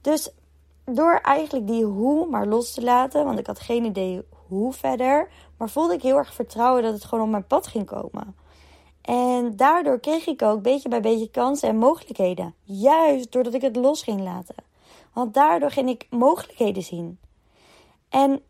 Dus 0.00 0.30
door 0.94 1.18
eigenlijk 1.22 1.66
die 1.66 1.84
hoe 1.84 2.26
maar 2.26 2.46
los 2.46 2.72
te 2.72 2.82
laten. 2.82 3.24
Want 3.24 3.38
ik 3.38 3.46
had 3.46 3.60
geen 3.60 3.84
idee 3.84 4.22
hoe 4.48 4.72
verder. 4.72 5.28
Maar 5.56 5.70
voelde 5.70 5.94
ik 5.94 6.02
heel 6.02 6.16
erg 6.16 6.34
vertrouwen 6.34 6.82
dat 6.82 6.92
het 6.92 7.04
gewoon 7.04 7.24
op 7.24 7.30
mijn 7.30 7.46
pad 7.46 7.66
ging 7.66 7.86
komen. 7.86 8.36
En 9.02 9.56
daardoor 9.56 10.00
kreeg 10.00 10.26
ik 10.26 10.42
ook 10.42 10.62
beetje 10.62 10.88
bij 10.88 11.00
beetje 11.00 11.30
kansen 11.30 11.68
en 11.68 11.76
mogelijkheden. 11.76 12.54
Juist 12.62 13.32
doordat 13.32 13.54
ik 13.54 13.62
het 13.62 13.76
los 13.76 14.02
ging 14.02 14.20
laten. 14.20 14.54
Want 15.12 15.34
daardoor 15.34 15.70
ging 15.70 15.88
ik 15.88 16.06
mogelijkheden 16.10 16.82
zien. 16.82 17.18
En 18.08 18.42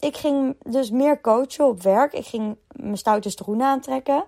ik 0.00 0.16
ging 0.16 0.56
dus 0.62 0.90
meer 0.90 1.20
coachen 1.20 1.66
op 1.66 1.82
werk. 1.82 2.12
Ik 2.12 2.26
ging 2.26 2.56
mijn 2.68 2.96
stoute 2.96 3.30
schoenen 3.30 3.66
aantrekken. 3.66 4.24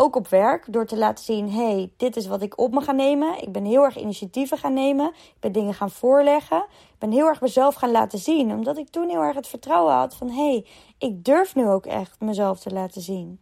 Ook 0.00 0.16
op 0.16 0.28
werk, 0.28 0.72
door 0.72 0.86
te 0.86 0.96
laten 0.96 1.24
zien: 1.24 1.50
hey, 1.50 1.90
dit 1.96 2.16
is 2.16 2.26
wat 2.26 2.42
ik 2.42 2.58
op 2.58 2.72
me 2.72 2.80
ga 2.80 2.92
nemen. 2.92 3.42
Ik 3.42 3.52
ben 3.52 3.64
heel 3.64 3.84
erg 3.84 3.98
initiatieven 3.98 4.58
gaan 4.58 4.74
nemen. 4.74 5.06
Ik 5.06 5.40
ben 5.40 5.52
dingen 5.52 5.74
gaan 5.74 5.90
voorleggen. 5.90 6.64
Ik 6.68 6.98
ben 6.98 7.10
heel 7.10 7.26
erg 7.26 7.40
mezelf 7.40 7.74
gaan 7.74 7.90
laten 7.90 8.18
zien. 8.18 8.50
Omdat 8.52 8.78
ik 8.78 8.88
toen 8.88 9.08
heel 9.08 9.22
erg 9.22 9.34
het 9.34 9.46
vertrouwen 9.46 9.94
had 9.94 10.14
van: 10.14 10.30
hey, 10.30 10.66
ik 10.98 11.24
durf 11.24 11.54
nu 11.54 11.68
ook 11.68 11.86
echt 11.86 12.20
mezelf 12.20 12.58
te 12.58 12.70
laten 12.70 13.02
zien. 13.02 13.40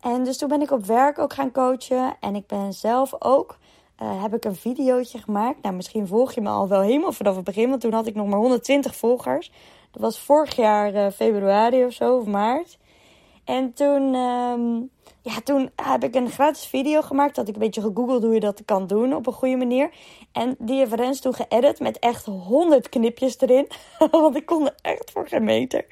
En 0.00 0.24
dus 0.24 0.36
toen 0.38 0.48
ben 0.48 0.62
ik 0.62 0.70
op 0.70 0.84
werk 0.84 1.18
ook 1.18 1.32
gaan 1.32 1.52
coachen. 1.52 2.16
En 2.20 2.34
ik 2.34 2.46
ben 2.46 2.72
zelf 2.72 3.14
ook 3.18 3.58
uh, 4.02 4.22
heb 4.22 4.34
ik 4.34 4.44
een 4.44 4.56
videootje 4.56 5.18
gemaakt. 5.18 5.62
Nou, 5.62 5.74
misschien 5.74 6.06
volg 6.06 6.32
je 6.32 6.40
me 6.40 6.48
al 6.48 6.68
wel 6.68 6.80
helemaal 6.80 7.12
vanaf 7.12 7.34
het 7.34 7.44
begin, 7.44 7.68
want 7.68 7.80
toen 7.80 7.92
had 7.92 8.06
ik 8.06 8.14
nog 8.14 8.26
maar 8.26 8.38
120 8.38 8.96
volgers. 8.96 9.52
Dat 9.90 10.02
was 10.02 10.18
vorig 10.18 10.56
jaar 10.56 10.94
uh, 10.94 11.10
februari 11.10 11.84
of 11.84 11.92
zo, 11.92 12.16
of 12.16 12.26
maart. 12.26 12.78
En 13.44 13.72
toen, 13.72 14.14
um, 14.14 14.90
ja, 15.22 15.40
toen 15.44 15.70
heb 15.76 16.04
ik 16.04 16.14
een 16.14 16.30
gratis 16.30 16.66
video 16.66 17.02
gemaakt. 17.02 17.34
Dat 17.34 17.48
ik 17.48 17.54
een 17.54 17.60
beetje 17.60 17.80
gegoogeld 17.80 18.22
hoe 18.22 18.34
je 18.34 18.40
dat 18.40 18.62
kan 18.64 18.86
doen 18.86 19.14
op 19.14 19.26
een 19.26 19.32
goede 19.32 19.56
manier. 19.56 19.90
En 20.32 20.54
die 20.58 20.76
heeft 20.78 20.92
Rens 20.92 21.20
toen 21.20 21.34
geëdit 21.34 21.80
met 21.80 21.98
echt 21.98 22.24
100 22.24 22.88
knipjes 22.88 23.40
erin. 23.40 23.68
Want 24.10 24.36
ik 24.36 24.46
kon 24.46 24.66
er 24.66 24.74
echt 24.82 25.10
voor 25.10 25.28
geen 25.28 25.44
meter. 25.44 25.86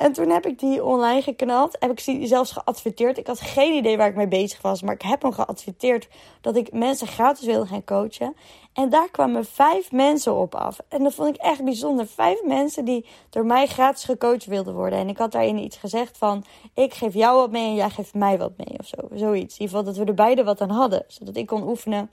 En 0.00 0.12
toen 0.12 0.28
heb 0.28 0.46
ik 0.46 0.58
die 0.58 0.84
online 0.84 1.22
geknald. 1.22 1.76
Heb 1.78 1.90
ik 1.90 2.04
die 2.04 2.26
zelfs 2.26 2.52
geadverteerd. 2.52 3.18
Ik 3.18 3.26
had 3.26 3.40
geen 3.40 3.72
idee 3.72 3.96
waar 3.96 4.08
ik 4.08 4.14
mee 4.14 4.28
bezig 4.28 4.62
was. 4.62 4.82
Maar 4.82 4.94
ik 4.94 5.02
heb 5.02 5.22
hem 5.22 5.32
geadverteerd 5.32 6.08
dat 6.40 6.56
ik 6.56 6.72
mensen 6.72 7.06
gratis 7.06 7.46
wilde 7.46 7.66
gaan 7.66 7.84
coachen. 7.84 8.36
En 8.72 8.88
daar 8.88 9.10
kwamen 9.10 9.44
vijf 9.44 9.92
mensen 9.92 10.34
op 10.34 10.54
af. 10.54 10.78
En 10.88 11.02
dat 11.02 11.14
vond 11.14 11.34
ik 11.34 11.42
echt 11.42 11.64
bijzonder. 11.64 12.06
Vijf 12.06 12.42
mensen 12.44 12.84
die 12.84 13.06
door 13.30 13.46
mij 13.46 13.66
gratis 13.66 14.04
gecoacht 14.04 14.44
wilden 14.44 14.74
worden. 14.74 14.98
En 14.98 15.08
ik 15.08 15.18
had 15.18 15.32
daarin 15.32 15.58
iets 15.58 15.76
gezegd 15.76 16.18
van... 16.18 16.44
Ik 16.74 16.94
geef 16.94 17.14
jou 17.14 17.36
wat 17.36 17.50
mee 17.50 17.66
en 17.66 17.74
jij 17.74 17.90
geeft 17.90 18.14
mij 18.14 18.38
wat 18.38 18.52
mee 18.56 18.78
of 18.78 18.86
zo. 18.86 18.96
Zoiets. 19.14 19.54
In 19.58 19.60
ieder 19.60 19.76
geval 19.76 19.84
dat 19.84 19.96
we 19.96 20.04
er 20.04 20.14
beide 20.14 20.44
wat 20.44 20.60
aan 20.60 20.70
hadden. 20.70 21.04
Zodat 21.08 21.36
ik 21.36 21.46
kon 21.46 21.68
oefenen. 21.68 22.10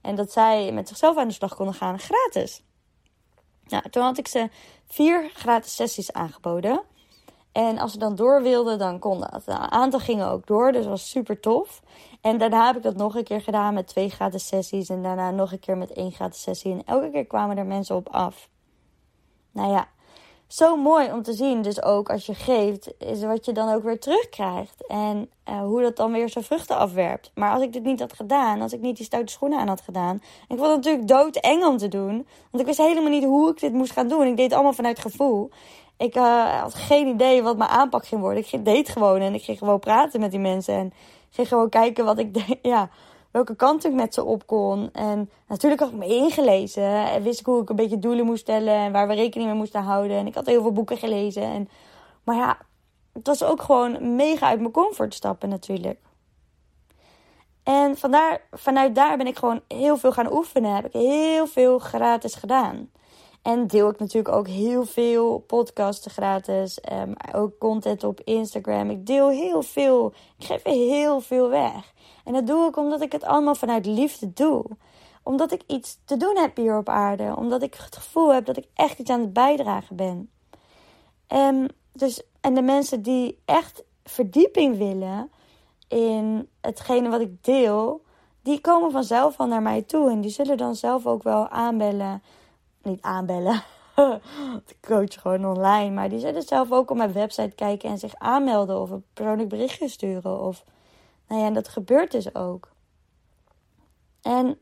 En 0.00 0.14
dat 0.14 0.32
zij 0.32 0.72
met 0.72 0.88
zichzelf 0.88 1.16
aan 1.16 1.28
de 1.28 1.34
slag 1.34 1.54
konden 1.54 1.74
gaan 1.74 1.98
gratis. 1.98 2.62
Nou, 3.66 3.90
toen 3.90 4.02
had 4.02 4.18
ik 4.18 4.28
ze 4.28 4.48
vier 4.86 5.30
gratis 5.34 5.74
sessies 5.74 6.12
aangeboden. 6.12 6.82
En 7.54 7.78
als 7.78 7.92
ze 7.92 7.98
dan 7.98 8.14
door 8.14 8.42
wilden, 8.42 8.78
dan 8.78 8.98
kon 8.98 9.20
dat. 9.20 9.42
Nou, 9.46 9.62
een 9.62 9.70
aantal 9.70 10.00
gingen 10.00 10.28
ook 10.28 10.46
door, 10.46 10.72
dus 10.72 10.80
dat 10.80 10.90
was 10.90 11.10
super 11.10 11.40
tof. 11.40 11.82
En 12.20 12.38
daarna 12.38 12.66
heb 12.66 12.76
ik 12.76 12.82
dat 12.82 12.96
nog 12.96 13.14
een 13.14 13.24
keer 13.24 13.40
gedaan 13.40 13.74
met 13.74 13.86
twee 13.86 14.08
gratis 14.10 14.46
sessies. 14.46 14.88
En 14.88 15.02
daarna 15.02 15.30
nog 15.30 15.52
een 15.52 15.58
keer 15.58 15.76
met 15.76 15.92
één 15.92 16.12
gratis 16.12 16.42
sessie. 16.42 16.72
En 16.72 16.82
elke 16.84 17.10
keer 17.10 17.26
kwamen 17.26 17.58
er 17.58 17.66
mensen 17.66 17.96
op 17.96 18.08
af. 18.08 18.48
Nou 19.52 19.72
ja, 19.72 19.88
zo 20.46 20.76
mooi 20.76 21.12
om 21.12 21.22
te 21.22 21.32
zien. 21.32 21.62
Dus 21.62 21.82
ook 21.82 22.10
als 22.10 22.26
je 22.26 22.34
geeft, 22.34 22.92
is 22.98 23.22
wat 23.22 23.44
je 23.44 23.52
dan 23.52 23.74
ook 23.74 23.82
weer 23.82 24.00
terugkrijgt. 24.00 24.86
En 24.86 25.30
uh, 25.48 25.60
hoe 25.60 25.82
dat 25.82 25.96
dan 25.96 26.12
weer 26.12 26.28
zijn 26.28 26.44
vruchten 26.44 26.76
afwerpt. 26.76 27.30
Maar 27.34 27.52
als 27.52 27.62
ik 27.62 27.72
dit 27.72 27.82
niet 27.82 28.00
had 28.00 28.12
gedaan, 28.12 28.60
als 28.60 28.72
ik 28.72 28.80
niet 28.80 28.96
die 28.96 29.06
stoute 29.06 29.32
schoenen 29.32 29.58
aan 29.58 29.68
had 29.68 29.80
gedaan. 29.80 30.16
Ik 30.48 30.58
vond 30.58 30.60
het 30.60 30.76
natuurlijk 30.76 31.08
doodeng 31.08 31.64
om 31.64 31.76
te 31.76 31.88
doen. 31.88 32.26
Want 32.50 32.60
ik 32.60 32.66
wist 32.66 32.78
helemaal 32.78 33.10
niet 33.10 33.24
hoe 33.24 33.50
ik 33.50 33.60
dit 33.60 33.72
moest 33.72 33.92
gaan 33.92 34.08
doen. 34.08 34.26
Ik 34.26 34.36
deed 34.36 34.44
het 34.44 34.54
allemaal 34.54 34.72
vanuit 34.72 34.98
gevoel. 34.98 35.50
Ik 35.96 36.16
uh, 36.16 36.60
had 36.60 36.74
geen 36.74 37.06
idee 37.06 37.42
wat 37.42 37.56
mijn 37.56 37.70
aanpak 37.70 38.06
ging 38.06 38.20
worden. 38.20 38.44
Ik 38.50 38.64
deed 38.64 38.88
gewoon 38.88 39.20
en 39.20 39.34
ik 39.34 39.42
ging 39.42 39.58
gewoon 39.58 39.78
praten 39.78 40.20
met 40.20 40.30
die 40.30 40.40
mensen. 40.40 40.74
En 40.74 40.92
ging 41.30 41.48
gewoon 41.48 41.68
kijken 41.68 42.04
wat 42.04 42.18
ik, 42.18 42.44
ja, 42.62 42.88
welke 43.30 43.56
kant 43.56 43.84
ik 43.84 43.92
met 43.92 44.14
ze 44.14 44.24
op 44.24 44.46
kon. 44.46 44.90
En 44.92 45.30
natuurlijk 45.48 45.80
had 45.80 45.90
ik 45.90 45.96
me 45.96 46.06
ingelezen 46.06 47.10
en 47.10 47.22
wist 47.22 47.40
ik 47.40 47.46
hoe 47.46 47.62
ik 47.62 47.68
een 47.68 47.76
beetje 47.76 47.98
doelen 47.98 48.24
moest 48.24 48.40
stellen 48.40 48.74
en 48.74 48.92
waar 48.92 49.08
we 49.08 49.14
rekening 49.14 49.50
mee 49.50 49.58
moesten 49.58 49.82
houden. 49.82 50.16
En 50.16 50.26
ik 50.26 50.34
had 50.34 50.46
heel 50.46 50.62
veel 50.62 50.72
boeken 50.72 50.96
gelezen. 50.96 51.42
En, 51.42 51.68
maar 52.24 52.36
ja, 52.36 52.58
het 53.12 53.26
was 53.26 53.42
ook 53.42 53.62
gewoon 53.62 54.16
mega 54.16 54.46
uit 54.46 54.60
mijn 54.60 54.72
comfort 54.72 55.14
stappen 55.14 55.48
natuurlijk. 55.48 55.98
En 57.62 57.96
vandaar, 57.96 58.40
vanuit 58.50 58.94
daar 58.94 59.16
ben 59.16 59.26
ik 59.26 59.36
gewoon 59.36 59.60
heel 59.68 59.96
veel 59.96 60.12
gaan 60.12 60.32
oefenen. 60.32 60.74
Heb 60.74 60.84
ik 60.84 60.92
heel 60.92 61.46
veel 61.46 61.78
gratis 61.78 62.34
gedaan. 62.34 62.90
En 63.44 63.66
deel 63.66 63.88
ik 63.88 63.98
natuurlijk 63.98 64.34
ook 64.34 64.48
heel 64.48 64.84
veel 64.84 65.38
podcasten 65.38 66.10
gratis. 66.10 66.78
Um, 66.92 67.14
ook 67.32 67.58
content 67.58 68.04
op 68.04 68.20
Instagram. 68.20 68.90
Ik 68.90 69.06
deel 69.06 69.28
heel 69.28 69.62
veel. 69.62 70.12
Ik 70.38 70.46
geef 70.46 70.62
heel 70.62 71.20
veel 71.20 71.48
weg. 71.48 71.92
En 72.24 72.32
dat 72.32 72.46
doe 72.46 72.68
ik 72.68 72.76
omdat 72.76 73.00
ik 73.00 73.12
het 73.12 73.24
allemaal 73.24 73.54
vanuit 73.54 73.86
liefde 73.86 74.32
doe. 74.32 74.64
Omdat 75.22 75.52
ik 75.52 75.62
iets 75.66 75.98
te 76.04 76.16
doen 76.16 76.36
heb 76.36 76.56
hier 76.56 76.76
op 76.76 76.88
aarde. 76.88 77.36
Omdat 77.36 77.62
ik 77.62 77.74
het 77.74 77.96
gevoel 77.96 78.34
heb 78.34 78.44
dat 78.44 78.56
ik 78.56 78.66
echt 78.74 78.98
iets 78.98 79.10
aan 79.10 79.20
het 79.20 79.32
bijdragen 79.32 79.96
ben. 79.96 80.30
Um, 81.28 81.66
dus, 81.92 82.22
en 82.40 82.54
de 82.54 82.62
mensen 82.62 83.02
die 83.02 83.38
echt 83.44 83.84
verdieping 84.04 84.76
willen 84.76 85.30
in 85.88 86.48
hetgene 86.60 87.08
wat 87.08 87.20
ik 87.20 87.44
deel, 87.44 88.02
die 88.42 88.60
komen 88.60 88.90
vanzelf 88.90 89.38
al 89.38 89.46
naar 89.46 89.62
mij 89.62 89.82
toe. 89.82 90.10
En 90.10 90.20
die 90.20 90.30
zullen 90.30 90.56
dan 90.56 90.74
zelf 90.74 91.06
ook 91.06 91.22
wel 91.22 91.48
aanbellen. 91.48 92.22
Niet 92.84 93.02
aanbellen. 93.02 93.62
ik 94.66 94.76
coach 94.80 95.20
gewoon 95.20 95.46
online. 95.46 95.90
Maar 95.90 96.08
die 96.08 96.18
zullen 96.18 96.42
zelf 96.42 96.72
ook 96.72 96.90
op 96.90 96.96
mijn 96.96 97.12
website 97.12 97.54
kijken 97.54 97.90
en 97.90 97.98
zich 97.98 98.14
aanmelden. 98.18 98.80
Of 98.80 98.90
een 98.90 99.04
persoonlijk 99.12 99.48
berichtje 99.48 99.88
sturen. 99.88 100.40
Of, 100.40 100.64
nou 101.28 101.40
ja, 101.40 101.46
en 101.46 101.54
dat 101.54 101.68
gebeurt 101.68 102.10
dus 102.10 102.34
ook. 102.34 102.68
En 104.22 104.58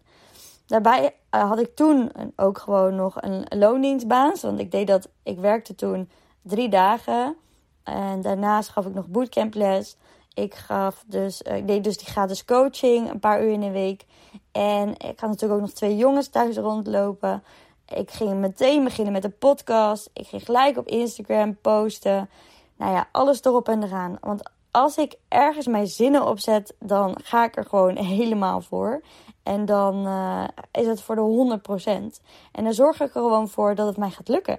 daarbij 0.66 1.14
eh, 1.30 1.48
had 1.48 1.58
ik 1.58 1.74
toen 1.76 2.12
ook 2.36 2.58
gewoon 2.58 2.94
nog 2.94 3.22
een 3.22 3.46
loondienstbaan. 3.48 4.34
Want 4.40 4.58
ik 4.58 4.70
deed 4.70 4.86
dat, 4.86 5.08
ik 5.22 5.38
werkte 5.38 5.74
toen 5.74 6.10
drie 6.42 6.68
dagen. 6.68 7.36
En 7.82 8.20
daarnaast 8.20 8.68
gaf 8.68 8.86
ik 8.86 8.94
nog 8.94 9.06
bootcamples. 9.06 9.96
Ik 10.34 10.54
gaf 10.54 11.04
dus, 11.06 11.42
eh, 11.42 11.56
ik 11.56 11.66
deed 11.66 11.84
dus 11.84 11.98
die 11.98 12.06
gratis 12.06 12.44
coaching 12.44 13.10
een 13.10 13.20
paar 13.20 13.44
uur 13.44 13.52
in 13.52 13.60
de 13.60 13.70
week. 13.70 14.04
En 14.52 14.88
ik 14.88 15.20
had 15.20 15.30
natuurlijk 15.30 15.52
ook 15.52 15.66
nog 15.66 15.72
twee 15.72 15.96
jongens 15.96 16.28
thuis 16.28 16.56
rondlopen. 16.56 17.42
Ik 17.94 18.10
ging 18.10 18.34
meteen 18.34 18.84
beginnen 18.84 19.12
met 19.12 19.24
een 19.24 19.38
podcast. 19.38 20.10
Ik 20.12 20.26
ging 20.26 20.44
gelijk 20.44 20.78
op 20.78 20.86
Instagram 20.86 21.56
posten. 21.56 22.30
Nou 22.76 22.92
ja, 22.92 23.08
alles 23.12 23.44
erop 23.44 23.68
en 23.68 23.82
eraan. 23.82 24.18
Want 24.20 24.50
als 24.70 24.96
ik 24.96 25.14
ergens 25.28 25.66
mijn 25.66 25.86
zinnen 25.86 26.26
opzet, 26.26 26.74
dan 26.78 27.16
ga 27.22 27.44
ik 27.44 27.56
er 27.56 27.64
gewoon 27.64 27.96
helemaal 28.16 28.60
voor. 28.60 29.02
En 29.42 29.64
dan 29.64 30.06
uh, 30.06 30.44
is 30.72 30.86
het 30.86 31.02
voor 31.02 31.14
de 31.14 31.60
100%. 32.20 32.22
En 32.52 32.64
dan 32.64 32.72
zorg 32.72 33.00
ik 33.00 33.00
er 33.00 33.22
gewoon 33.22 33.48
voor 33.48 33.74
dat 33.74 33.86
het 33.86 33.96
mij 33.96 34.10
gaat 34.10 34.28
lukken. 34.28 34.58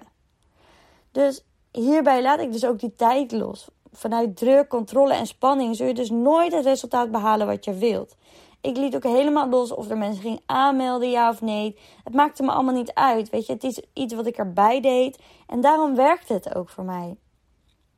Dus 1.12 1.44
hierbij 1.72 2.22
laat 2.22 2.40
ik 2.40 2.52
dus 2.52 2.66
ook 2.66 2.78
die 2.80 2.94
tijd 2.94 3.32
los 3.32 3.68
vanuit 3.96 4.36
druk, 4.36 4.68
controle 4.68 5.14
en 5.14 5.26
spanning 5.26 5.76
zul 5.76 5.86
je 5.86 5.94
dus 5.94 6.10
nooit 6.10 6.52
het 6.52 6.64
resultaat 6.64 7.10
behalen 7.10 7.46
wat 7.46 7.64
je 7.64 7.74
wilt. 7.74 8.16
Ik 8.64 8.76
liet 8.76 8.96
ook 8.96 9.02
helemaal 9.02 9.48
los 9.48 9.72
of 9.72 9.90
er 9.90 9.98
mensen 9.98 10.22
gingen 10.22 10.42
aanmelden, 10.46 11.10
ja 11.10 11.30
of 11.30 11.40
nee. 11.40 11.78
Het 12.04 12.14
maakte 12.14 12.42
me 12.42 12.50
allemaal 12.50 12.74
niet 12.74 12.94
uit. 12.94 13.30
Weet 13.30 13.46
je, 13.46 13.52
het 13.52 13.64
is 13.64 13.80
iets 13.92 14.14
wat 14.14 14.26
ik 14.26 14.36
erbij 14.36 14.80
deed. 14.80 15.18
En 15.46 15.60
daarom 15.60 15.94
werkte 15.94 16.32
het 16.32 16.54
ook 16.54 16.68
voor 16.68 16.84
mij. 16.84 17.16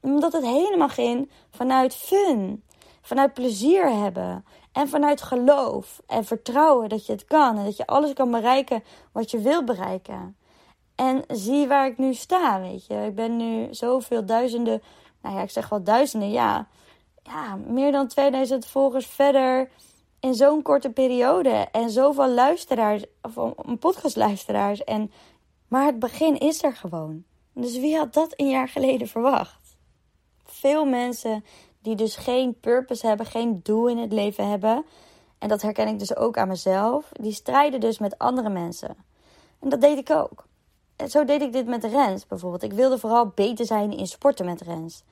Omdat 0.00 0.32
het 0.32 0.44
helemaal 0.44 0.88
ging 0.88 1.30
vanuit 1.50 1.94
fun. 1.94 2.64
Vanuit 3.02 3.34
plezier 3.34 3.90
hebben. 3.90 4.44
En 4.72 4.88
vanuit 4.88 5.22
geloof. 5.22 6.02
En 6.06 6.24
vertrouwen 6.24 6.88
dat 6.88 7.06
je 7.06 7.12
het 7.12 7.24
kan. 7.24 7.58
En 7.58 7.64
dat 7.64 7.76
je 7.76 7.86
alles 7.86 8.12
kan 8.12 8.30
bereiken 8.30 8.82
wat 9.12 9.30
je 9.30 9.38
wilt 9.38 9.64
bereiken. 9.64 10.36
En 10.94 11.24
zie 11.28 11.66
waar 11.66 11.86
ik 11.86 11.98
nu 11.98 12.14
sta, 12.14 12.60
weet 12.60 12.86
je. 12.86 12.94
Ik 12.94 13.14
ben 13.14 13.36
nu 13.36 13.68
zoveel 13.70 14.26
duizenden 14.26 14.82
nou 15.26 15.38
ja, 15.38 15.42
ik 15.42 15.50
zeg 15.50 15.68
wel 15.68 15.82
duizenden, 15.82 16.30
ja. 16.30 16.66
Ja, 17.22 17.56
meer 17.66 17.92
dan 17.92 18.06
2000 18.08 18.66
volgers 18.66 19.06
verder 19.06 19.70
in 20.26 20.34
zo'n 20.34 20.62
korte 20.62 20.90
periode. 20.90 21.68
En 21.72 21.90
zoveel 21.90 22.28
luisteraars, 22.28 23.04
of 23.22 23.54
podcastluisteraars. 23.78 24.84
En, 24.84 25.12
maar 25.68 25.86
het 25.86 25.98
begin 25.98 26.38
is 26.38 26.62
er 26.62 26.76
gewoon. 26.76 27.24
Dus 27.52 27.78
wie 27.78 27.96
had 27.96 28.12
dat 28.12 28.32
een 28.36 28.48
jaar 28.48 28.68
geleden 28.68 29.08
verwacht? 29.08 29.76
Veel 30.44 30.84
mensen 30.84 31.44
die 31.82 31.94
dus 31.94 32.16
geen 32.16 32.60
purpose 32.60 33.06
hebben, 33.06 33.26
geen 33.26 33.60
doel 33.62 33.88
in 33.88 33.98
het 33.98 34.12
leven 34.12 34.48
hebben. 34.48 34.84
En 35.38 35.48
dat 35.48 35.62
herken 35.62 35.88
ik 35.88 35.98
dus 35.98 36.16
ook 36.16 36.38
aan 36.38 36.48
mezelf. 36.48 37.08
Die 37.12 37.32
strijden 37.32 37.80
dus 37.80 37.98
met 37.98 38.18
andere 38.18 38.48
mensen. 38.48 38.96
En 39.60 39.68
dat 39.68 39.80
deed 39.80 39.98
ik 39.98 40.10
ook 40.10 40.46
zo 41.08 41.24
deed 41.24 41.42
ik 41.42 41.52
dit 41.52 41.66
met 41.66 41.84
Rens 41.84 42.26
bijvoorbeeld. 42.26 42.62
Ik 42.62 42.72
wilde 42.72 42.98
vooral 42.98 43.32
beter 43.34 43.66
zijn 43.66 43.96
in 43.96 44.06
sporten 44.06 44.44
met 44.44 44.60
Rens. 44.60 45.02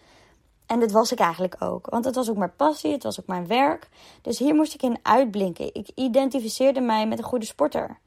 En 0.67 0.81
dat 0.81 0.91
was 0.91 1.13
ik 1.13 1.19
eigenlijk 1.19 1.57
ook. 1.59 1.87
Want 1.91 2.05
het 2.05 2.15
was 2.15 2.31
ook 2.31 2.37
mijn 2.37 2.57
passie, 2.57 2.93
het 2.93 3.03
was 3.03 3.21
ook 3.21 3.27
mijn 3.27 3.47
werk. 3.47 3.89
Dus 4.23 4.39
hier 4.39 4.55
moest 4.55 4.75
ik 4.75 4.83
in 4.83 4.99
uitblinken. 5.03 5.75
Ik 5.75 5.89
identificeerde 5.95 6.81
mij 6.81 7.07
met 7.07 7.19
een 7.19 7.25
goede 7.25 7.47
sporter. 7.47 7.99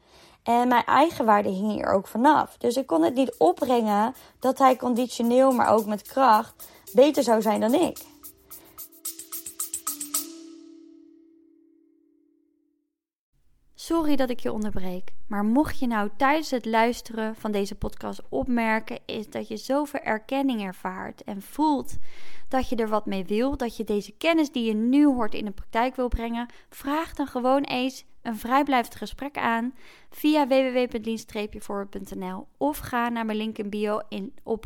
En 0.44 0.68
mijn 0.68 0.86
eigen 0.86 1.26
waarde 1.26 1.50
hing 1.50 1.72
hier 1.72 1.94
ook 1.94 2.08
vanaf. 2.08 2.58
Dus 2.58 2.78
ik 2.78 2.88
kon 2.88 3.04
het 3.04 3.14
niet 3.14 3.36
opbrengen 3.38 4.16
dat 4.40 4.58
hij 4.58 4.76
conditioneel, 4.76 5.52
maar 5.52 5.68
ook 5.68 5.86
met 5.86 6.02
kracht, 6.02 6.70
beter 6.94 7.24
zou 7.24 7.42
zijn 7.42 7.60
dan 7.60 7.74
ik. 7.74 7.98
Sorry 13.76 14.16
dat 14.16 14.30
ik 14.30 14.40
je 14.40 14.52
onderbreek, 14.52 15.14
maar 15.28 15.46
mocht 15.46 15.80
je 15.80 15.88
nou 15.88 16.10
tijdens 16.18 16.52
het 16.52 16.66
luisteren 16.66 17.36
van 17.36 17.52
deze 17.52 17.76
podcast 17.76 18.22
opmerken, 18.30 19.00
is 19.06 19.30
dat 19.30 19.48
je 19.48 19.58
zoveel 19.58 20.00
erkenning 20.00 20.64
ervaart 20.64 21.24
en 21.24 21.42
voelt 21.42 21.98
dat 22.48 22.70
je 22.70 22.76
er 22.76 22.90
wat 22.90 23.06
mee 23.06 23.26
wil, 23.26 23.58
dat 23.58 23.78
je 23.78 23.84
deze 23.84 24.12
kennis 24.12 24.52
die 24.52 24.66
je 24.66 24.74
nu 24.74 25.06
hoort 25.06 25.34
in 25.34 25.46
de 25.46 25.52
praktijk 25.52 25.96
wil 25.96 26.08
brengen, 26.08 26.48
vraag 26.70 27.14
dan 27.14 27.28
gewoon 27.28 27.64
eens 27.64 28.06
een 28.22 28.38
vrijblijvend 28.38 28.96
gesprek 28.96 29.38
aan 29.38 29.74
via 30.10 30.48
www.lien-forward.nl 30.48 32.48
of 32.58 32.78
ga 32.78 33.10
naar 33.10 33.26
mijn 33.26 33.38
link 33.38 33.58
in 33.58 33.70
bio 33.70 34.00
in, 34.10 34.34
op 34.44 34.66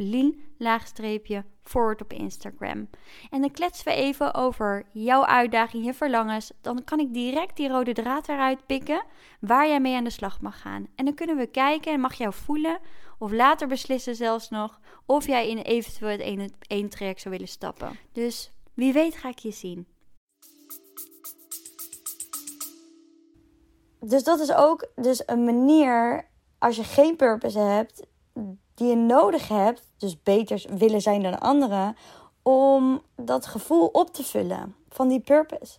lien-forward 1.63 2.01
op 2.01 2.13
Instagram. 2.13 2.89
En 3.29 3.41
dan 3.41 3.51
kletsen 3.51 3.85
we 3.85 3.93
even 3.93 4.33
over 4.33 4.85
jouw 4.91 5.25
uitdaging, 5.25 5.85
je 5.85 5.93
verlangens. 5.93 6.51
Dan 6.61 6.83
kan 6.83 6.99
ik 6.99 7.13
direct 7.13 7.57
die 7.57 7.69
rode 7.69 7.93
draad 7.93 8.29
eruit 8.29 8.65
pikken 8.65 9.05
waar 9.39 9.67
jij 9.67 9.79
mee 9.79 9.95
aan 9.95 10.03
de 10.03 10.09
slag 10.09 10.41
mag 10.41 10.61
gaan. 10.61 10.87
En 10.95 11.05
dan 11.05 11.13
kunnen 11.13 11.37
we 11.37 11.47
kijken 11.47 11.93
en 11.93 11.99
mag 11.99 12.13
jou 12.13 12.33
voelen 12.33 12.79
of 13.17 13.31
later 13.31 13.67
beslissen 13.67 14.15
zelfs 14.15 14.49
nog 14.49 14.79
of 15.05 15.27
jij 15.27 15.49
in 15.49 15.57
eventueel 15.57 16.19
het 16.19 16.53
één 16.67 16.89
traject 16.89 17.21
zou 17.21 17.33
willen 17.33 17.49
stappen. 17.49 17.97
Dus 18.11 18.51
wie 18.73 18.93
weet 18.93 19.15
ga 19.15 19.29
ik 19.29 19.39
je 19.39 19.51
zien. 19.51 19.87
dus 24.01 24.23
dat 24.23 24.39
is 24.39 24.53
ook 24.53 24.91
dus 24.95 25.23
een 25.25 25.43
manier, 25.43 26.29
als 26.57 26.75
je 26.75 26.83
geen 26.83 27.15
purpose 27.15 27.59
hebt, 27.59 28.05
die 28.81 28.89
je 28.89 28.95
nodig 28.95 29.47
hebt, 29.47 29.88
dus 29.97 30.23
beter 30.23 30.65
willen 30.77 31.01
zijn 31.01 31.23
dan 31.23 31.39
anderen, 31.39 31.95
om 32.41 33.01
dat 33.15 33.45
gevoel 33.45 33.88
op 33.88 34.13
te 34.13 34.23
vullen 34.23 34.75
van 34.89 35.07
die 35.07 35.19
purpose. 35.19 35.77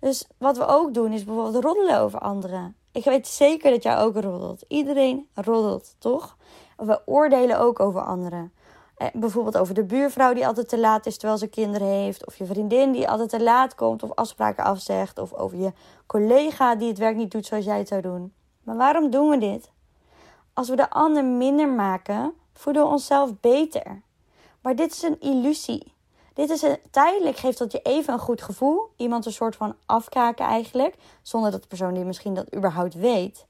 Dus 0.00 0.26
wat 0.38 0.56
we 0.56 0.66
ook 0.66 0.94
doen 0.94 1.12
is 1.12 1.24
bijvoorbeeld 1.24 1.64
roddelen 1.64 2.00
over 2.00 2.18
anderen. 2.18 2.76
Ik 2.92 3.04
weet 3.04 3.26
zeker 3.26 3.70
dat 3.70 3.82
jij 3.82 3.98
ook 3.98 4.14
roddelt. 4.14 4.64
Iedereen 4.68 5.28
roddelt, 5.34 5.94
toch? 5.98 6.36
We 6.76 7.00
oordelen 7.04 7.58
ook 7.58 7.80
over 7.80 8.00
anderen. 8.00 8.52
Eh, 8.96 9.06
bijvoorbeeld 9.12 9.58
over 9.58 9.74
de 9.74 9.84
buurvrouw 9.84 10.34
die 10.34 10.46
altijd 10.46 10.68
te 10.68 10.78
laat 10.78 11.06
is 11.06 11.16
terwijl 11.16 11.38
ze 11.38 11.46
kinderen 11.46 11.88
heeft. 11.88 12.26
Of 12.26 12.36
je 12.36 12.46
vriendin 12.46 12.92
die 12.92 13.08
altijd 13.08 13.28
te 13.28 13.42
laat 13.42 13.74
komt 13.74 14.02
of 14.02 14.14
afspraken 14.14 14.64
afzegt. 14.64 15.18
Of 15.18 15.32
over 15.32 15.58
je 15.58 15.72
collega 16.06 16.74
die 16.74 16.88
het 16.88 16.98
werk 16.98 17.16
niet 17.16 17.30
doet 17.30 17.46
zoals 17.46 17.64
jij 17.64 17.78
het 17.78 17.88
zou 17.88 18.00
doen. 18.00 18.32
Maar 18.62 18.76
waarom 18.76 19.10
doen 19.10 19.28
we 19.28 19.38
dit? 19.38 19.74
Als 20.56 20.68
we 20.68 20.76
de 20.76 20.90
ander 20.90 21.24
minder 21.24 21.68
maken, 21.68 22.34
voelen 22.52 22.82
we 22.82 22.88
onszelf 22.88 23.40
beter. 23.40 24.02
Maar 24.60 24.76
dit 24.76 24.92
is 24.92 25.02
een 25.02 25.20
illusie. 25.20 25.92
Dit 26.34 26.50
is 26.50 26.62
een, 26.62 26.78
tijdelijk 26.90 27.36
geeft 27.36 27.58
dat 27.58 27.72
je 27.72 27.80
even 27.82 28.12
een 28.12 28.18
goed 28.18 28.42
gevoel. 28.42 28.90
Iemand 28.96 29.26
een 29.26 29.32
soort 29.32 29.56
van 29.56 29.74
afkaken 29.86 30.46
eigenlijk. 30.46 30.94
Zonder 31.22 31.50
dat 31.50 31.62
de 31.62 31.68
persoon 31.68 31.94
die 31.94 32.04
misschien 32.04 32.34
dat 32.34 32.54
überhaupt 32.54 32.94
weet. 32.94 33.46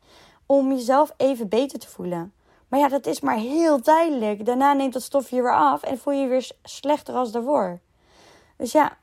Om 0.46 0.72
jezelf 0.72 1.12
even 1.16 1.48
beter 1.48 1.78
te 1.78 1.88
voelen. 1.88 2.32
Maar 2.68 2.80
ja, 2.80 2.88
dat 2.88 3.06
is 3.06 3.20
maar 3.20 3.38
heel 3.38 3.80
tijdelijk. 3.80 4.46
Daarna 4.46 4.72
neemt 4.72 4.92
dat 4.92 5.02
stofje 5.02 5.42
weer 5.42 5.54
af 5.54 5.82
en 5.82 5.98
voel 5.98 6.12
je 6.12 6.20
je 6.20 6.28
weer 6.28 6.50
slechter 6.62 7.14
als 7.14 7.32
daarvoor. 7.32 7.80
Dus 8.56 8.72
ja, 8.72 8.96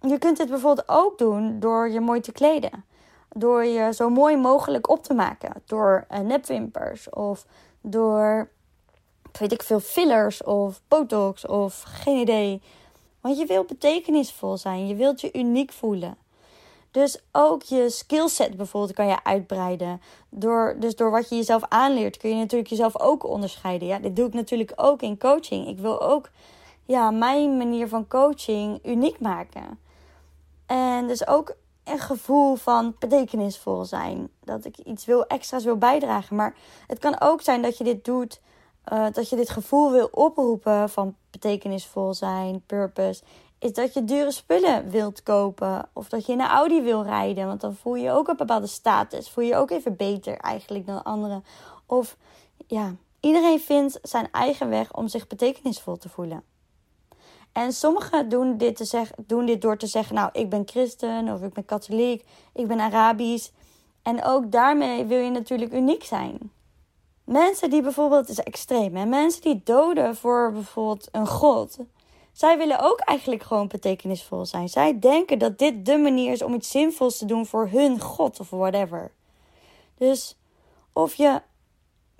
je 0.00 0.18
kunt 0.18 0.36
dit 0.36 0.48
bijvoorbeeld 0.48 0.88
ook 0.88 1.18
doen 1.18 1.60
door 1.60 1.90
je 1.90 2.00
mooi 2.00 2.20
te 2.20 2.32
kleden. 2.32 2.84
Door 3.32 3.64
je 3.64 3.94
zo 3.94 4.10
mooi 4.10 4.36
mogelijk 4.36 4.88
op 4.88 5.02
te 5.02 5.14
maken. 5.14 5.52
Door 5.66 6.06
uh, 6.10 6.18
nepwimpers 6.18 7.10
of 7.10 7.46
door, 7.80 8.48
weet 9.38 9.52
ik 9.52 9.62
veel, 9.62 9.80
fillers 9.80 10.42
of 10.42 10.80
botox 10.88 11.46
of 11.46 11.82
geen 11.86 12.20
idee. 12.20 12.62
Want 13.20 13.38
je 13.38 13.46
wilt 13.46 13.66
betekenisvol 13.66 14.56
zijn. 14.56 14.86
Je 14.86 14.94
wilt 14.94 15.20
je 15.20 15.32
uniek 15.32 15.72
voelen. 15.72 16.16
Dus 16.90 17.20
ook 17.32 17.62
je 17.62 17.90
skillset 17.90 18.56
bijvoorbeeld 18.56 18.94
kan 18.94 19.06
je 19.06 19.24
uitbreiden. 19.24 20.00
Door, 20.28 20.76
dus 20.78 20.96
door 20.96 21.10
wat 21.10 21.28
je 21.28 21.36
jezelf 21.36 21.62
aanleert 21.68 22.16
kun 22.16 22.30
je 22.30 22.36
natuurlijk 22.36 22.70
jezelf 22.70 23.00
ook 23.00 23.26
onderscheiden. 23.26 23.88
Ja, 23.88 23.98
dit 23.98 24.16
doe 24.16 24.26
ik 24.26 24.34
natuurlijk 24.34 24.72
ook 24.76 25.02
in 25.02 25.18
coaching. 25.18 25.68
Ik 25.68 25.78
wil 25.78 26.02
ook 26.02 26.30
ja, 26.84 27.10
mijn 27.10 27.56
manier 27.56 27.88
van 27.88 28.08
coaching 28.08 28.86
uniek 28.86 29.20
maken. 29.20 29.78
En 30.66 31.06
dus 31.06 31.26
ook 31.26 31.54
een 31.84 31.98
gevoel 31.98 32.54
van 32.54 32.94
betekenisvol 32.98 33.84
zijn. 33.84 34.30
Dat 34.44 34.64
ik 34.64 34.78
iets 34.78 35.04
wil, 35.04 35.26
extra's 35.26 35.64
wil 35.64 35.76
bijdragen. 35.76 36.36
Maar 36.36 36.54
het 36.86 36.98
kan 36.98 37.20
ook 37.20 37.42
zijn 37.42 37.62
dat 37.62 37.78
je 37.78 37.84
dit 37.84 38.04
doet. 38.04 38.40
Uh, 38.92 39.06
dat 39.12 39.28
je 39.28 39.36
dit 39.36 39.50
gevoel 39.50 39.92
wil 39.92 40.08
oproepen 40.12 40.88
van 40.88 41.16
betekenisvol 41.30 42.14
zijn, 42.14 42.62
purpose. 42.66 43.22
Is 43.58 43.72
dat 43.72 43.94
je 43.94 44.04
dure 44.04 44.30
spullen 44.32 44.90
wilt 44.90 45.22
kopen. 45.22 45.88
Of 45.92 46.08
dat 46.08 46.26
je 46.26 46.32
in 46.32 46.40
een 46.40 46.46
Audi 46.46 46.82
wil 46.82 47.02
rijden. 47.02 47.46
Want 47.46 47.60
dan 47.60 47.74
voel 47.74 47.94
je 47.94 48.10
ook 48.10 48.28
een 48.28 48.36
bepaalde 48.36 48.66
status. 48.66 49.30
Voel 49.30 49.44
je 49.44 49.56
ook 49.56 49.70
even 49.70 49.96
beter 49.96 50.36
eigenlijk 50.36 50.86
dan 50.86 51.02
anderen. 51.02 51.44
Of 51.86 52.16
ja, 52.66 52.94
iedereen 53.20 53.60
vindt 53.60 53.98
zijn 54.02 54.28
eigen 54.32 54.68
weg 54.68 54.92
om 54.92 55.08
zich 55.08 55.26
betekenisvol 55.26 55.96
te 55.96 56.08
voelen. 56.08 56.42
En 57.52 57.72
sommigen 57.72 58.28
doen 58.28 58.56
dit, 58.56 58.76
te 58.76 58.84
zeg, 58.84 59.10
doen 59.26 59.46
dit 59.46 59.62
door 59.62 59.76
te 59.76 59.86
zeggen: 59.86 60.14
Nou, 60.14 60.30
ik 60.32 60.48
ben 60.48 60.62
christen 60.66 61.28
of 61.28 61.42
ik 61.42 61.52
ben 61.52 61.64
katholiek, 61.64 62.24
ik 62.52 62.66
ben 62.66 62.80
Arabisch. 62.80 63.50
En 64.02 64.24
ook 64.24 64.52
daarmee 64.52 65.04
wil 65.04 65.18
je 65.18 65.30
natuurlijk 65.30 65.72
uniek 65.72 66.04
zijn. 66.04 66.38
Mensen 67.24 67.70
die 67.70 67.82
bijvoorbeeld, 67.82 68.28
het 68.28 68.38
is 68.38 68.44
extreem, 68.44 68.96
hè? 68.96 69.04
mensen 69.04 69.42
die 69.42 69.60
doden 69.64 70.16
voor 70.16 70.52
bijvoorbeeld 70.52 71.08
een 71.12 71.26
god. 71.26 71.78
Zij 72.32 72.58
willen 72.58 72.80
ook 72.80 73.00
eigenlijk 73.00 73.42
gewoon 73.42 73.68
betekenisvol 73.68 74.46
zijn. 74.46 74.68
Zij 74.68 74.98
denken 74.98 75.38
dat 75.38 75.58
dit 75.58 75.86
de 75.86 75.96
manier 75.96 76.32
is 76.32 76.42
om 76.42 76.54
iets 76.54 76.70
zinvols 76.70 77.18
te 77.18 77.24
doen 77.24 77.46
voor 77.46 77.68
hun 77.68 78.00
god 78.00 78.40
of 78.40 78.50
whatever. 78.50 79.12
Dus 79.98 80.36
of 80.92 81.14
je 81.14 81.40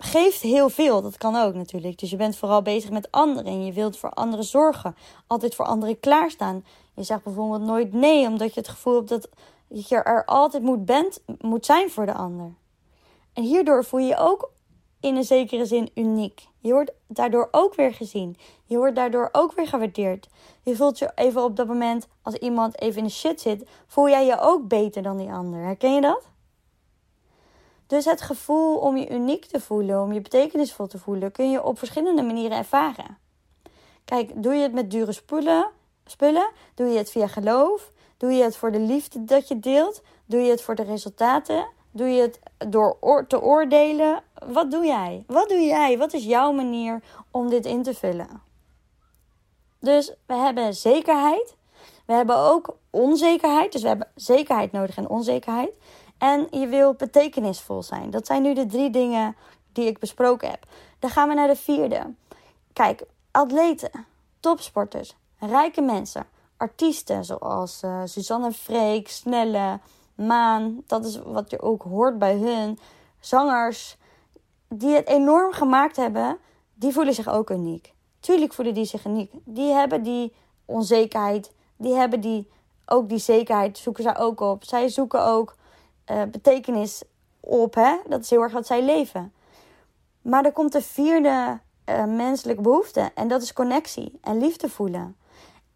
geeft 0.03 0.41
heel 0.41 0.69
veel. 0.69 1.01
Dat 1.01 1.17
kan 1.17 1.35
ook 1.35 1.53
natuurlijk. 1.53 1.99
Dus 1.99 2.09
je 2.09 2.15
bent 2.15 2.35
vooral 2.35 2.61
bezig 2.61 2.89
met 2.89 3.11
anderen 3.11 3.45
en 3.45 3.65
je 3.65 3.73
wilt 3.73 3.97
voor 3.97 4.09
anderen 4.09 4.45
zorgen. 4.45 4.95
Altijd 5.27 5.55
voor 5.55 5.65
anderen 5.65 5.99
klaarstaan. 5.99 6.65
Je 6.95 7.03
zegt 7.03 7.23
bijvoorbeeld 7.23 7.61
nooit 7.61 7.93
nee, 7.93 8.27
omdat 8.27 8.53
je 8.53 8.59
het 8.59 8.69
gevoel 8.69 8.95
hebt 8.95 9.09
dat 9.09 9.27
je 9.67 9.95
er 9.95 10.25
altijd 10.25 10.63
moet, 10.63 10.85
bent, 10.85 11.23
moet 11.39 11.65
zijn 11.65 11.89
voor 11.89 12.05
de 12.05 12.13
ander. 12.13 12.53
En 13.33 13.43
hierdoor 13.43 13.85
voel 13.85 13.99
je 13.99 14.07
je 14.07 14.17
ook 14.17 14.51
in 14.99 15.15
een 15.15 15.23
zekere 15.23 15.65
zin 15.65 15.89
uniek. 15.95 16.47
Je 16.59 16.71
wordt 16.71 16.91
daardoor 17.07 17.47
ook 17.51 17.75
weer 17.75 17.93
gezien. 17.93 18.37
Je 18.65 18.77
wordt 18.77 18.95
daardoor 18.95 19.29
ook 19.31 19.53
weer 19.53 19.67
gewaardeerd. 19.67 20.27
Je 20.63 20.75
voelt 20.75 20.99
je 20.99 21.11
even 21.15 21.43
op 21.43 21.55
dat 21.55 21.67
moment, 21.67 22.07
als 22.21 22.35
iemand 22.35 22.81
even 22.81 22.97
in 22.97 23.03
de 23.03 23.09
shit 23.09 23.41
zit, 23.41 23.65
voel 23.87 24.09
jij 24.09 24.25
je 24.25 24.39
ook 24.39 24.67
beter 24.67 25.01
dan 25.01 25.17
die 25.17 25.31
ander. 25.31 25.63
Herken 25.63 25.93
je 25.93 26.01
dat? 26.01 26.30
Dus 27.91 28.05
het 28.05 28.21
gevoel 28.21 28.77
om 28.77 28.97
je 28.97 29.09
uniek 29.09 29.45
te 29.45 29.59
voelen, 29.59 30.01
om 30.01 30.13
je 30.13 30.21
betekenisvol 30.21 30.87
te 30.87 30.97
voelen, 30.97 31.31
kun 31.31 31.51
je 31.51 31.63
op 31.63 31.77
verschillende 31.77 32.21
manieren 32.21 32.57
ervaren. 32.57 33.17
Kijk, 34.05 34.43
doe 34.43 34.53
je 34.53 34.61
het 34.61 34.73
met 34.73 34.91
dure 34.91 35.11
spullen, 35.11 35.69
spullen? 36.05 36.49
Doe 36.75 36.87
je 36.87 36.97
het 36.97 37.11
via 37.11 37.27
geloof? 37.27 37.91
Doe 38.17 38.31
je 38.31 38.43
het 38.43 38.55
voor 38.55 38.71
de 38.71 38.79
liefde 38.79 39.23
dat 39.23 39.47
je 39.47 39.59
deelt? 39.59 40.01
Doe 40.25 40.39
je 40.39 40.49
het 40.49 40.61
voor 40.61 40.75
de 40.75 40.83
resultaten? 40.83 41.67
Doe 41.91 42.07
je 42.07 42.21
het 42.21 42.39
door 42.69 43.25
te 43.27 43.41
oordelen? 43.41 44.23
Wat 44.45 44.71
doe 44.71 44.85
jij? 44.85 45.23
Wat 45.27 45.49
doe 45.49 45.61
jij? 45.61 45.97
Wat 45.97 46.13
is 46.13 46.23
jouw 46.23 46.51
manier 46.51 47.01
om 47.31 47.49
dit 47.49 47.65
in 47.65 47.83
te 47.83 47.93
vullen? 47.93 48.41
Dus 49.79 50.13
we 50.25 50.33
hebben 50.33 50.73
zekerheid. 50.73 51.55
We 52.05 52.13
hebben 52.13 52.37
ook 52.37 52.77
onzekerheid. 52.89 53.71
Dus 53.71 53.81
we 53.81 53.87
hebben 53.87 54.11
zekerheid 54.15 54.71
nodig 54.71 54.97
en 54.97 55.09
onzekerheid. 55.09 55.71
En 56.21 56.47
je 56.51 56.67
wil 56.67 56.93
betekenisvol 56.93 57.83
zijn. 57.83 58.09
Dat 58.09 58.25
zijn 58.25 58.41
nu 58.41 58.53
de 58.53 58.65
drie 58.65 58.89
dingen 58.89 59.35
die 59.71 59.85
ik 59.85 59.99
besproken 59.99 60.49
heb. 60.49 60.65
Dan 60.99 61.09
gaan 61.09 61.27
we 61.27 61.33
naar 61.33 61.47
de 61.47 61.55
vierde. 61.55 62.13
Kijk, 62.73 63.03
atleten, 63.31 64.05
topsporters, 64.39 65.15
rijke 65.39 65.81
mensen, 65.81 66.27
artiesten 66.57 67.25
zoals 67.25 67.81
uh, 67.83 68.01
Suzanne 68.05 68.51
Freek, 68.51 69.09
Snelle, 69.09 69.79
Maan. 70.15 70.83
Dat 70.87 71.05
is 71.05 71.21
wat 71.25 71.49
je 71.49 71.61
ook 71.61 71.83
hoort 71.83 72.19
bij 72.19 72.35
hun. 72.35 72.79
Zangers 73.19 73.97
die 74.67 74.95
het 74.95 75.07
enorm 75.07 75.51
gemaakt 75.53 75.95
hebben, 75.95 76.37
die 76.73 76.93
voelen 76.93 77.13
zich 77.13 77.27
ook 77.29 77.49
uniek. 77.49 77.93
Tuurlijk 78.19 78.53
voelen 78.53 78.73
die 78.73 78.85
zich 78.85 79.05
uniek. 79.05 79.31
Die 79.43 79.71
hebben 79.71 80.03
die 80.03 80.33
onzekerheid, 80.65 81.51
die 81.77 81.93
hebben 81.93 82.21
die, 82.21 82.51
ook 82.85 83.09
die 83.09 83.17
zekerheid, 83.17 83.77
zoeken 83.77 84.03
zij 84.03 84.17
ook 84.17 84.39
op. 84.39 84.63
Zij 84.63 84.89
zoeken 84.89 85.25
ook 85.25 85.59
uh, 86.11 86.21
betekenis 86.31 87.03
op. 87.39 87.75
Hè? 87.75 87.95
Dat 88.07 88.21
is 88.21 88.29
heel 88.29 88.41
erg 88.41 88.53
wat 88.53 88.67
zij 88.67 88.83
leven. 88.83 89.33
Maar 90.21 90.45
er 90.45 90.51
komt 90.51 90.71
de 90.71 90.81
vierde 90.81 91.59
uh, 91.85 92.05
menselijke 92.05 92.61
behoefte. 92.61 93.11
En 93.15 93.27
dat 93.27 93.41
is 93.41 93.53
connectie 93.53 94.19
en 94.21 94.39
liefde 94.39 94.69
voelen. 94.69 95.15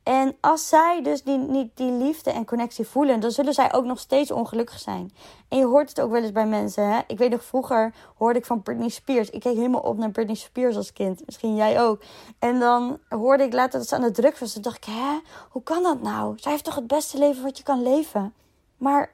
En 0.05 0.35
als 0.39 0.67
zij 0.67 0.99
dus 1.03 1.23
die, 1.23 1.37
niet 1.37 1.71
die 1.73 1.91
liefde 1.91 2.31
en 2.31 2.45
connectie 2.45 2.87
voelen, 2.87 3.19
dan 3.19 3.31
zullen 3.31 3.53
zij 3.53 3.73
ook 3.73 3.85
nog 3.85 3.99
steeds 3.99 4.31
ongelukkig 4.31 4.79
zijn. 4.79 5.11
En 5.47 5.57
je 5.57 5.65
hoort 5.65 5.89
het 5.89 6.01
ook 6.01 6.11
wel 6.11 6.21
eens 6.21 6.31
bij 6.31 6.47
mensen. 6.47 6.89
Hè? 6.91 6.99
Ik 7.07 7.17
weet 7.17 7.31
nog 7.31 7.43
vroeger 7.43 7.93
hoorde 8.17 8.39
ik 8.39 8.45
van 8.45 8.61
Britney 8.61 8.89
Spears. 8.89 9.29
Ik 9.29 9.39
keek 9.39 9.55
helemaal 9.55 9.81
op 9.81 9.97
naar 9.97 10.11
Britney 10.11 10.35
Spears 10.35 10.75
als 10.75 10.93
kind. 10.93 11.25
Misschien 11.25 11.55
jij 11.55 11.81
ook. 11.81 12.01
En 12.39 12.59
dan 12.59 12.99
hoorde 13.09 13.43
ik 13.43 13.53
later 13.53 13.79
dat 13.79 13.87
ze 13.87 13.95
aan 13.95 14.01
de 14.01 14.11
druk 14.11 14.37
was. 14.37 14.53
Toen 14.53 14.61
dacht 14.61 14.77
ik, 14.77 14.93
hè, 14.93 15.19
hoe 15.49 15.63
kan 15.63 15.83
dat 15.83 16.01
nou? 16.01 16.33
Zij 16.37 16.51
heeft 16.51 16.63
toch 16.63 16.75
het 16.75 16.87
beste 16.87 17.17
leven 17.17 17.43
wat 17.43 17.57
je 17.57 17.63
kan 17.63 17.83
leven? 17.83 18.33
Maar 18.77 19.13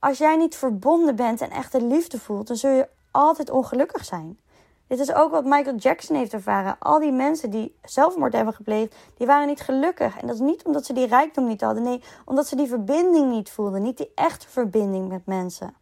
als 0.00 0.18
jij 0.18 0.36
niet 0.36 0.56
verbonden 0.56 1.16
bent 1.16 1.40
en 1.40 1.50
echt 1.50 1.72
de 1.72 1.82
liefde 1.82 2.18
voelt, 2.18 2.46
dan 2.46 2.56
zul 2.56 2.70
je 2.70 2.88
altijd 3.10 3.50
ongelukkig 3.50 4.04
zijn. 4.04 4.38
Dit 4.86 4.98
is 4.98 5.12
ook 5.12 5.30
wat 5.30 5.44
Michael 5.44 5.76
Jackson 5.76 6.16
heeft 6.16 6.32
ervaren. 6.32 6.76
Al 6.78 6.98
die 6.98 7.12
mensen 7.12 7.50
die 7.50 7.76
zelfmoord 7.84 8.32
hebben 8.32 8.54
gepleegd, 8.54 8.94
die 9.16 9.26
waren 9.26 9.46
niet 9.46 9.60
gelukkig. 9.60 10.18
En 10.18 10.26
dat 10.26 10.36
is 10.36 10.42
niet 10.42 10.62
omdat 10.62 10.86
ze 10.86 10.92
die 10.92 11.06
rijkdom 11.06 11.46
niet 11.46 11.60
hadden. 11.60 11.82
Nee, 11.82 12.02
omdat 12.24 12.46
ze 12.46 12.56
die 12.56 12.68
verbinding 12.68 13.30
niet 13.30 13.50
voelden. 13.50 13.82
Niet 13.82 13.96
die 13.96 14.12
echte 14.14 14.48
verbinding 14.48 15.08
met 15.08 15.26
mensen. 15.26 15.74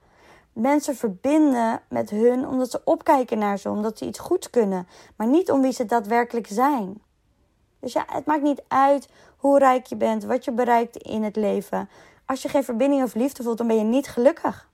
Mensen 0.52 0.96
verbinden 0.96 1.80
met 1.88 2.10
hun 2.10 2.48
omdat 2.48 2.70
ze 2.70 2.80
opkijken 2.84 3.38
naar 3.38 3.58
ze, 3.58 3.70
omdat 3.70 3.98
ze 3.98 4.06
iets 4.06 4.18
goeds 4.18 4.50
kunnen. 4.50 4.88
Maar 5.16 5.26
niet 5.26 5.50
om 5.50 5.60
wie 5.60 5.72
ze 5.72 5.84
daadwerkelijk 5.84 6.46
zijn. 6.46 7.02
Dus 7.80 7.92
ja, 7.92 8.04
het 8.06 8.26
maakt 8.26 8.42
niet 8.42 8.62
uit 8.68 9.08
hoe 9.36 9.58
rijk 9.58 9.86
je 9.86 9.96
bent, 9.96 10.24
wat 10.24 10.44
je 10.44 10.52
bereikt 10.52 10.96
in 10.96 11.22
het 11.22 11.36
leven. 11.36 11.88
Als 12.28 12.42
je 12.42 12.48
geen 12.48 12.64
verbinding 12.64 13.02
of 13.02 13.14
liefde 13.14 13.42
voelt, 13.42 13.58
dan 13.58 13.66
ben 13.66 13.76
je 13.76 13.84
niet 13.84 14.08
gelukkig. 14.08 14.68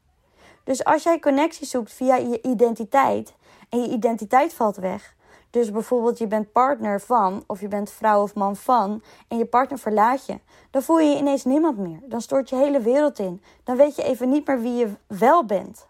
Dus 0.64 0.84
als 0.84 1.02
jij 1.02 1.18
connectie 1.18 1.66
zoekt 1.66 1.92
via 1.92 2.16
je 2.16 2.42
identiteit 2.42 3.34
en 3.68 3.82
je 3.82 3.88
identiteit 3.88 4.54
valt 4.54 4.76
weg. 4.76 5.14
Dus 5.50 5.70
bijvoorbeeld 5.70 6.18
je 6.18 6.26
bent 6.26 6.52
partner 6.52 7.00
van 7.00 7.44
of 7.46 7.60
je 7.60 7.68
bent 7.68 7.90
vrouw 7.90 8.22
of 8.22 8.34
man 8.34 8.56
van 8.56 9.02
en 9.28 9.38
je 9.38 9.44
partner 9.44 9.78
verlaat 9.78 10.26
je. 10.26 10.38
Dan 10.70 10.82
voel 10.82 10.98
je 10.98 11.10
je 11.10 11.16
ineens 11.16 11.44
niemand 11.44 11.78
meer. 11.78 12.00
Dan 12.04 12.20
stort 12.20 12.48
je 12.48 12.56
hele 12.56 12.80
wereld 12.80 13.18
in. 13.18 13.42
Dan 13.64 13.76
weet 13.76 13.96
je 13.96 14.02
even 14.02 14.28
niet 14.28 14.46
meer 14.46 14.60
wie 14.60 14.74
je 14.74 14.88
wel 15.06 15.44
bent. 15.44 15.86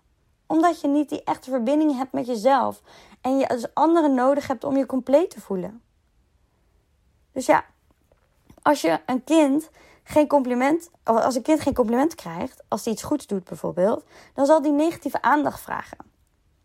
Omdat 0.46 0.80
je 0.80 0.88
niet 0.88 1.08
die 1.08 1.24
echte 1.24 1.50
verbinding 1.50 1.96
hebt 1.96 2.12
met 2.12 2.26
jezelf. 2.26 2.82
En 3.20 3.38
je 3.38 3.48
als 3.48 3.74
anderen 3.74 4.14
nodig 4.14 4.46
hebt 4.46 4.64
om 4.64 4.76
je 4.76 4.86
compleet 4.86 5.30
te 5.30 5.40
voelen. 5.40 5.82
Dus 7.32 7.46
ja, 7.46 7.64
als 8.62 8.80
je 8.80 9.00
een 9.06 9.24
kind 9.24 9.70
geen 10.04 10.28
compliment, 10.28 10.90
als 11.02 11.34
een 11.34 11.42
kind 11.42 11.60
geen 11.60 11.74
compliment 11.74 12.14
krijgt, 12.14 12.62
als 12.68 12.84
hij 12.84 12.92
iets 12.92 13.02
goeds 13.02 13.26
doet 13.26 13.44
bijvoorbeeld, 13.44 14.04
dan 14.34 14.46
zal 14.46 14.62
die 14.62 14.72
negatieve 14.72 15.22
aandacht 15.22 15.60
vragen. 15.60 15.98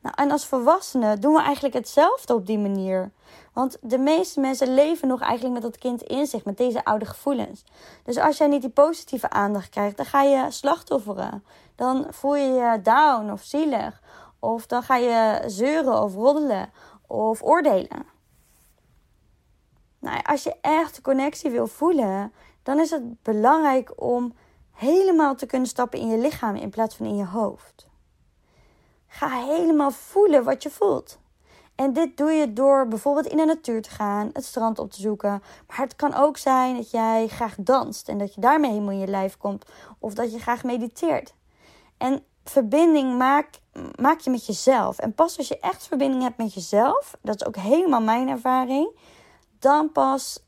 Nou, 0.02 0.16
en 0.18 0.32
als 0.32 0.46
volwassenen 0.46 1.22
doen 1.22 1.34
we 1.34 1.42
eigenlijk 1.42 1.74
hetzelfde 1.74 2.34
op 2.34 2.46
die 2.46 2.60
manier. 2.60 3.12
Want 3.54 3.78
de 3.82 3.98
meeste 3.98 4.40
mensen 4.40 4.74
leven 4.74 5.08
nog 5.08 5.22
eigenlijk 5.22 5.54
met 5.54 5.62
dat 5.62 5.78
kind 5.78 6.02
in 6.02 6.26
zich, 6.26 6.46
met 6.46 6.58
deze 6.58 6.86
oude 6.86 7.06
gevoelens. 7.06 7.64
Dus 8.04 8.18
als 8.18 8.38
jij 8.38 8.48
niet 8.48 8.62
die 8.62 8.70
positieve 8.70 9.30
aandacht 9.30 9.70
krijgt, 9.70 9.98
dan 9.98 10.06
ga 10.06 10.22
je 10.22 10.52
slachtofferen. 10.52 11.44
Dan 11.76 12.08
voel 12.10 12.36
je 12.36 12.54
je 12.54 12.80
down 12.84 13.32
of 13.32 13.44
zielig. 13.44 14.02
Of 14.40 14.66
dan 14.66 14.84
ga 14.84 14.96
je 14.96 15.44
zeuren 15.46 16.02
of 16.02 16.14
roddelen 16.14 16.70
of 17.08 17.44
oordelen. 17.44 18.06
Nou, 20.00 20.20
als 20.24 20.44
je 20.44 20.56
echt 20.62 21.02
connectie 21.02 21.52
wil 21.52 21.68
voelen, 21.68 22.34
dan 22.70 22.80
is 22.80 22.90
het 22.90 23.22
belangrijk 23.22 23.92
om 23.96 24.34
helemaal 24.74 25.36
te 25.36 25.46
kunnen 25.46 25.68
stappen 25.68 26.00
in 26.00 26.08
je 26.08 26.18
lichaam 26.18 26.56
in 26.56 26.70
plaats 26.70 26.96
van 26.96 27.06
in 27.06 27.16
je 27.16 27.26
hoofd. 27.26 27.88
Ga 29.08 29.30
helemaal 29.30 29.92
voelen 29.92 30.44
wat 30.44 30.64
je 30.64 30.70
voelt. 30.70 31.20
En 31.76 31.94
dit 31.94 32.18
doe 32.18 32.32
je 32.32 32.54
door 32.54 32.88
bijvoorbeeld 32.88 33.26
in 33.26 33.38
de 33.38 33.46
natuur 33.46 33.82
te 33.82 33.90
gaan, 33.90 34.30
het 34.34 34.46
strand 34.46 34.80
op 34.80 34.92
te 34.92 35.02
zoeken. 35.02 35.44
Maar 35.68 35.78
het 35.78 35.96
kan 35.96 36.14
ook 36.14 36.38
zijn 36.38 36.76
dat 36.76 36.92
jij 36.92 37.28
graag 37.28 37.56
danst 37.60 38.10
en 38.10 38.18
dat 38.18 38.34
je 38.34 38.42
daarmee 38.42 38.72
helemaal 38.72 38.94
in 38.94 39.00
je 39.00 39.08
lijf 39.08 39.38
komt. 39.38 39.66
Of 40.00 40.14
dat 40.14 40.32
je 40.32 40.40
graag 40.40 40.64
mediteert. 40.64 41.34
En 41.98 42.24
verbinding 42.44 43.18
maak, 43.18 43.50
maak 44.02 44.20
je 44.20 44.30
met 44.30 44.46
jezelf. 44.46 45.00
En 45.00 45.14
pas 45.14 45.38
als 45.38 45.48
je 45.48 45.60
echt 45.60 45.88
verbinding 45.88 46.24
hebt 46.24 46.38
met 46.38 46.54
jezelf, 46.54 47.18
dat 47.22 47.36
is 47.36 47.48
ook 47.48 47.56
helemaal 47.56 48.02
mijn 48.02 48.30
ervaring, 48.30 48.90
dan 49.60 49.92
pas 49.92 50.48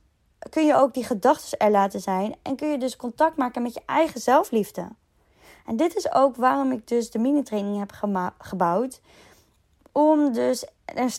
kun 0.50 0.66
je 0.66 0.76
ook 0.76 0.94
die 0.94 1.04
gedachten 1.04 1.58
er 1.58 1.72
laten 1.72 2.00
zijn. 2.00 2.36
En 2.42 2.56
kun 2.56 2.68
je 2.68 2.78
dus 2.78 2.96
contact 2.96 3.38
maken 3.38 3.62
met 3.62 3.74
je 3.74 3.82
eigen 3.86 4.22
zelfliefde. 4.22 4.88
En 5.66 5.76
dit 5.76 5.96
is 5.96 6.12
ook 6.12 6.36
waarom 6.36 6.72
ik 6.72 6.88
dus 6.88 7.12
de 7.12 7.20
mini-training 7.20 7.80
heb 7.80 7.92
gebouwd. 8.38 9.02
Om 9.92 10.34
dus 10.34 10.66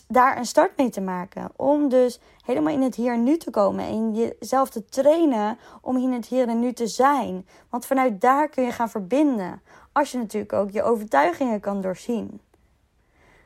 daar 0.07 0.37
een 0.37 0.45
start 0.45 0.77
mee 0.77 0.89
te 0.89 1.01
maken. 1.01 1.51
Om 1.55 1.89
dus 1.89 2.19
helemaal 2.45 2.73
in 2.73 2.81
het 2.81 2.95
hier 2.95 3.13
en 3.13 3.23
nu 3.23 3.37
te 3.37 3.49
komen. 3.49 3.85
En 3.85 4.13
jezelf 4.13 4.69
te 4.69 4.85
trainen 4.85 5.57
om 5.81 5.97
in 5.97 6.11
het 6.11 6.25
hier 6.25 6.47
en 6.47 6.59
nu 6.59 6.73
te 6.73 6.87
zijn. 6.87 7.47
Want 7.69 7.85
vanuit 7.85 8.21
daar 8.21 8.49
kun 8.49 8.63
je 8.63 8.71
gaan 8.71 8.89
verbinden. 8.89 9.61
Als 9.91 10.11
je 10.11 10.17
natuurlijk 10.17 10.53
ook 10.53 10.71
je 10.71 10.83
overtuigingen 10.83 11.59
kan 11.59 11.81
doorzien. 11.81 12.41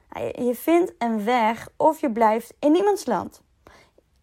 Nou, 0.09 0.43
je 0.43 0.55
vindt 0.55 0.93
een 0.97 1.23
weg 1.23 1.69
of 1.75 2.01
je 2.01 2.11
blijft 2.11 2.53
in 2.59 2.71
niemands 2.71 3.05
land. 3.05 3.41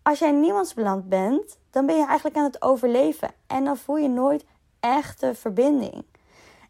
Als 0.04 0.18
jij 0.18 0.32
niemands 0.32 0.74
land 0.74 1.08
bent, 1.08 1.58
dan 1.70 1.86
ben 1.86 1.96
je 1.96 2.06
eigenlijk 2.06 2.36
aan 2.36 2.44
het 2.44 2.62
overleven. 2.62 3.30
En 3.46 3.64
dan 3.64 3.76
voel 3.76 3.96
je 3.96 4.08
nooit 4.08 4.44
echte 4.80 5.34
verbinding. 5.34 6.04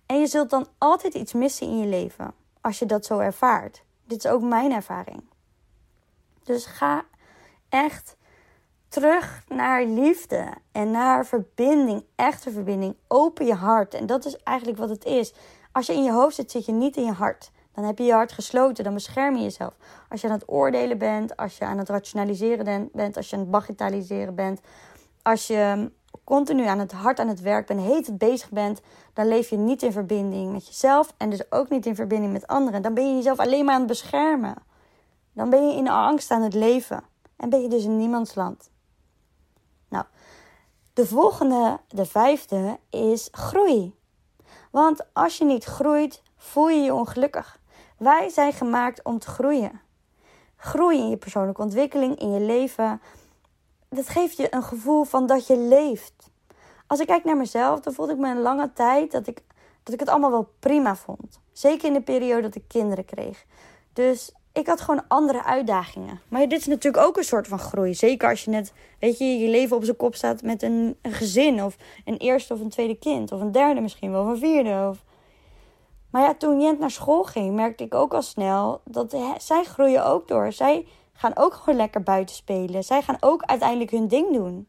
En 0.07 0.21
je 0.21 0.27
zult 0.27 0.51
dan 0.51 0.67
altijd 0.79 1.15
iets 1.15 1.33
missen 1.33 1.67
in 1.67 1.79
je 1.79 1.87
leven. 1.87 2.35
Als 2.61 2.79
je 2.79 2.87
dat 2.87 3.05
zo 3.05 3.19
ervaart. 3.19 3.85
Dit 4.05 4.25
is 4.25 4.31
ook 4.31 4.43
mijn 4.43 4.73
ervaring. 4.73 5.23
Dus 6.43 6.67
ga 6.67 7.05
echt 7.69 8.17
terug 8.89 9.45
naar 9.49 9.85
liefde 9.85 10.55
en 10.73 10.91
naar 10.91 11.27
verbinding, 11.27 12.05
echte 12.15 12.51
verbinding. 12.51 12.97
Open 13.09 13.47
je 13.47 13.55
hart. 13.55 13.95
En 13.95 14.07
dat 14.07 14.25
is 14.25 14.37
eigenlijk 14.37 14.79
wat 14.79 14.89
het 14.89 15.05
is. 15.05 15.35
Als 15.73 15.87
je 15.87 15.93
in 15.93 16.05
je 16.05 16.13
hoofd 16.13 16.35
zit, 16.35 16.51
zit 16.51 16.67
je 16.67 16.73
niet 16.73 16.97
in 16.97 17.05
je 17.05 17.13
hart. 17.13 17.51
Dan 17.75 17.85
heb 17.85 17.99
je 17.99 18.05
je 18.05 18.13
hart 18.13 18.33
gesloten, 18.33 18.85
dan 18.85 18.95
bescherm 18.95 19.37
je 19.37 19.43
jezelf. 19.43 19.75
Als 20.09 20.21
je 20.21 20.27
aan 20.27 20.33
het 20.33 20.49
oordelen 20.49 20.99
bent, 20.99 21.37
als 21.37 21.59
je 21.59 21.65
aan 21.65 21.79
het 21.79 21.89
rationaliseren 21.89 22.91
bent, 22.93 23.17
als 23.17 23.31
je 23.31 23.37
aan 23.37 23.43
het 23.43 23.51
bagatelliseren 23.51 24.35
bent, 24.35 24.61
als 25.23 25.47
je 25.47 25.91
continu 26.25 26.67
aan 26.67 26.79
het 26.79 26.93
hart 26.93 27.19
aan 27.19 27.29
het 27.29 27.41
werk 27.41 27.67
bent, 27.67 27.81
heet 27.81 28.19
bezig 28.19 28.51
bent, 28.51 28.81
dan 29.13 29.29
leef 29.29 29.51
je 29.51 29.57
niet 29.57 29.83
in 29.83 29.93
verbinding 29.93 30.53
met 30.53 30.67
jezelf 30.67 31.15
en 31.17 31.31
dus 31.31 31.53
ook 31.53 31.69
niet 31.69 31.87
in 31.87 31.95
verbinding 31.95 32.33
met 32.33 32.47
anderen. 32.47 32.83
Dan 32.83 32.95
ben 32.95 33.09
je 33.09 33.15
jezelf 33.15 33.39
alleen 33.39 33.65
maar 33.65 33.75
aan 33.75 33.81
het 33.81 33.89
beschermen. 33.89 34.55
Dan 35.33 35.51
ben 35.51 35.69
je 35.69 35.77
in 35.77 35.89
angst 35.89 36.31
aan 36.31 36.43
het 36.43 36.55
leven 36.55 37.03
en 37.37 37.49
ben 37.49 37.63
je 37.63 37.69
dus 37.69 37.85
in 37.85 37.97
niemands 37.97 38.35
land. 38.35 38.71
Nou, 39.89 40.05
de 40.93 41.07
volgende, 41.07 41.81
de 41.89 42.07
vijfde, 42.07 42.79
is 42.91 43.29
groei. 43.31 43.95
Want 44.71 45.07
als 45.13 45.39
je 45.39 45.45
niet 45.45 45.65
groeit, 45.65 46.23
voel 46.37 46.69
je 46.69 46.81
je 46.81 46.95
ongelukkig. 46.95 47.63
Wij 47.97 48.29
zijn 48.29 48.53
gemaakt 48.53 49.03
om 49.03 49.19
te 49.19 49.29
groeien. 49.29 49.81
Groei 50.57 50.99
in 50.99 51.11
je 51.11 51.17
persoonlijke 51.17 51.63
ontwikkeling, 51.63 52.19
in 52.19 52.33
je 52.33 52.41
leven. 52.41 53.01
Dat 53.89 54.09
geeft 54.09 54.37
je 54.37 54.55
een 54.55 54.63
gevoel 54.63 55.05
van 55.05 55.27
dat 55.27 55.47
je 55.47 55.59
leeft. 55.59 56.31
Als 56.87 57.01
ik 57.01 57.07
kijk 57.07 57.25
naar 57.25 57.37
mezelf, 57.37 57.81
dan 57.81 57.93
voelde 57.93 58.13
ik 58.13 58.19
me 58.19 58.31
een 58.31 58.41
lange 58.41 58.73
tijd 58.73 59.13
dat 59.13 59.27
ik, 59.27 59.43
dat 59.83 59.95
ik 59.95 60.01
het 60.01 60.09
allemaal 60.09 60.31
wel 60.31 60.53
prima 60.59 60.97
vond. 60.97 61.41
Zeker 61.53 61.87
in 61.87 61.93
de 61.93 62.03
periode 62.03 62.43
dat 62.43 62.55
ik 62.55 62.69
kinderen 62.69 63.05
kreeg. 63.05 63.45
Dus 63.93 64.33
ik 64.53 64.67
had 64.67 64.81
gewoon 64.81 65.05
andere 65.09 65.45
uitdagingen. 65.45 66.21
Maar 66.29 66.49
dit 66.49 66.61
is 66.61 66.67
natuurlijk 66.67 67.07
ook 67.07 67.17
een 67.17 67.25
soort 67.25 67.49
van 67.49 67.59
groei. 67.59 67.95
Zeker 67.95 68.29
als 68.29 68.45
je 68.45 68.51
net, 68.51 68.73
weet 68.99 69.19
je, 69.19 69.25
je 69.25 69.49
leven 69.49 69.77
op 69.77 69.85
zijn 69.85 69.97
kop 69.97 70.15
staat 70.15 70.43
met 70.43 70.63
een, 70.63 70.97
een 71.03 71.13
gezin. 71.13 71.63
Of 71.63 71.77
een 72.05 72.17
eerste 72.17 72.55
of 72.55 72.61
een 72.61 72.69
tweede 72.69 72.99
kind. 72.99 73.33
Of 73.33 73.41
een 73.41 73.53
derde 73.53 73.81
misschien 73.81 74.11
wel, 74.11 74.23
of 74.23 74.29
een 74.29 74.39
vierde. 74.39 74.89
Of 74.91 75.05
maar 76.15 76.23
ja, 76.23 76.35
toen 76.35 76.61
Jent 76.61 76.79
naar 76.79 76.91
school 76.91 77.25
ging, 77.25 77.55
merkte 77.55 77.85
ik 77.85 77.95
ook 77.95 78.15
al 78.15 78.23
snel 78.23 78.81
dat 78.85 79.17
zij 79.39 79.65
groeien 79.65 80.05
ook 80.05 80.29
door. 80.29 80.53
Zij 80.53 80.87
gaan 81.13 81.37
ook 81.37 81.55
gewoon 81.55 81.77
lekker 81.77 82.03
buiten 82.03 82.35
spelen. 82.35 82.85
Zij 82.85 83.03
gaan 83.03 83.17
ook 83.21 83.43
uiteindelijk 83.43 83.91
hun 83.91 84.09
ding 84.09 84.33
doen. 84.33 84.69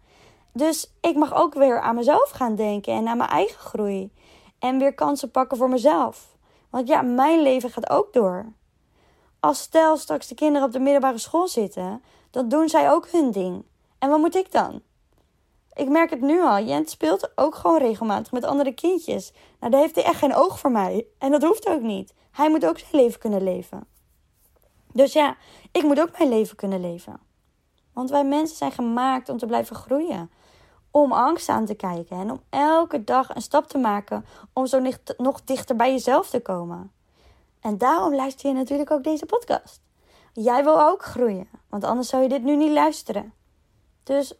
Dus 0.53 0.93
ik 1.01 1.15
mag 1.15 1.36
ook 1.36 1.53
weer 1.53 1.81
aan 1.81 1.95
mezelf 1.95 2.29
gaan 2.29 2.55
denken 2.55 2.93
en 2.93 3.08
aan 3.08 3.17
mijn 3.17 3.29
eigen 3.29 3.60
groei. 3.60 4.12
En 4.60 4.77
weer 4.77 4.93
kansen 4.93 5.31
pakken 5.31 5.58
voor 5.58 5.69
mezelf. 5.69 6.38
Want 6.69 6.88
ja, 6.88 7.01
mijn 7.01 7.41
leven 7.41 7.69
gaat 7.69 7.89
ook 7.89 8.13
door. 8.13 8.45
Als 9.39 9.62
stel 9.62 9.97
straks 9.97 10.27
de 10.27 10.36
kinderen 10.36 10.67
op 10.67 10.73
de 10.73 10.79
middelbare 10.79 11.17
school 11.17 11.47
zitten, 11.47 12.03
dan 12.31 12.49
doen 12.49 12.69
zij 12.69 12.91
ook 12.91 13.08
hun 13.12 13.31
ding. 13.31 13.63
En 13.99 14.10
wat 14.10 14.19
moet 14.19 14.36
ik 14.36 14.51
dan? 14.51 14.81
Ik 15.75 15.89
merk 15.89 16.09
het 16.09 16.21
nu 16.21 16.41
al. 16.41 16.63
Jent 16.63 16.89
speelt 16.89 17.38
ook 17.38 17.55
gewoon 17.55 17.77
regelmatig 17.77 18.31
met 18.31 18.43
andere 18.43 18.73
kindjes. 18.73 19.33
Nou, 19.59 19.71
daar 19.71 19.81
heeft 19.81 19.95
hij 19.95 20.03
echt 20.03 20.17
geen 20.17 20.35
oog 20.35 20.59
voor 20.59 20.71
mij. 20.71 21.05
En 21.17 21.31
dat 21.31 21.43
hoeft 21.43 21.67
ook 21.67 21.81
niet. 21.81 22.13
Hij 22.31 22.49
moet 22.49 22.65
ook 22.65 22.79
zijn 22.79 23.01
leven 23.03 23.19
kunnen 23.19 23.43
leven. 23.43 23.88
Dus 24.93 25.13
ja, 25.13 25.35
ik 25.71 25.83
moet 25.83 25.99
ook 25.99 26.17
mijn 26.17 26.29
leven 26.29 26.55
kunnen 26.55 26.81
leven. 26.81 27.19
Want 27.93 28.09
wij 28.09 28.25
mensen 28.25 28.57
zijn 28.57 28.71
gemaakt 28.71 29.29
om 29.29 29.38
te 29.38 29.45
blijven 29.45 29.75
groeien. 29.75 30.31
Om 30.91 31.11
angst 31.11 31.49
aan 31.49 31.65
te 31.65 31.73
kijken 31.73 32.17
en 32.17 32.31
om 32.31 32.41
elke 32.49 33.03
dag 33.03 33.35
een 33.35 33.41
stap 33.41 33.67
te 33.67 33.77
maken 33.77 34.25
om 34.53 34.65
zo 34.65 34.81
nog 35.17 35.43
dichter 35.43 35.75
bij 35.75 35.91
jezelf 35.91 36.29
te 36.29 36.39
komen. 36.39 36.91
En 37.61 37.77
daarom 37.77 38.15
luister 38.15 38.49
je 38.49 38.55
natuurlijk 38.55 38.91
ook 38.91 39.03
deze 39.03 39.25
podcast. 39.25 39.81
Jij 40.33 40.63
wil 40.63 40.81
ook 40.81 41.03
groeien, 41.03 41.47
want 41.69 41.83
anders 41.83 42.09
zou 42.09 42.23
je 42.23 42.29
dit 42.29 42.43
nu 42.43 42.55
niet 42.55 42.71
luisteren. 42.71 43.33
Dus 44.03 44.33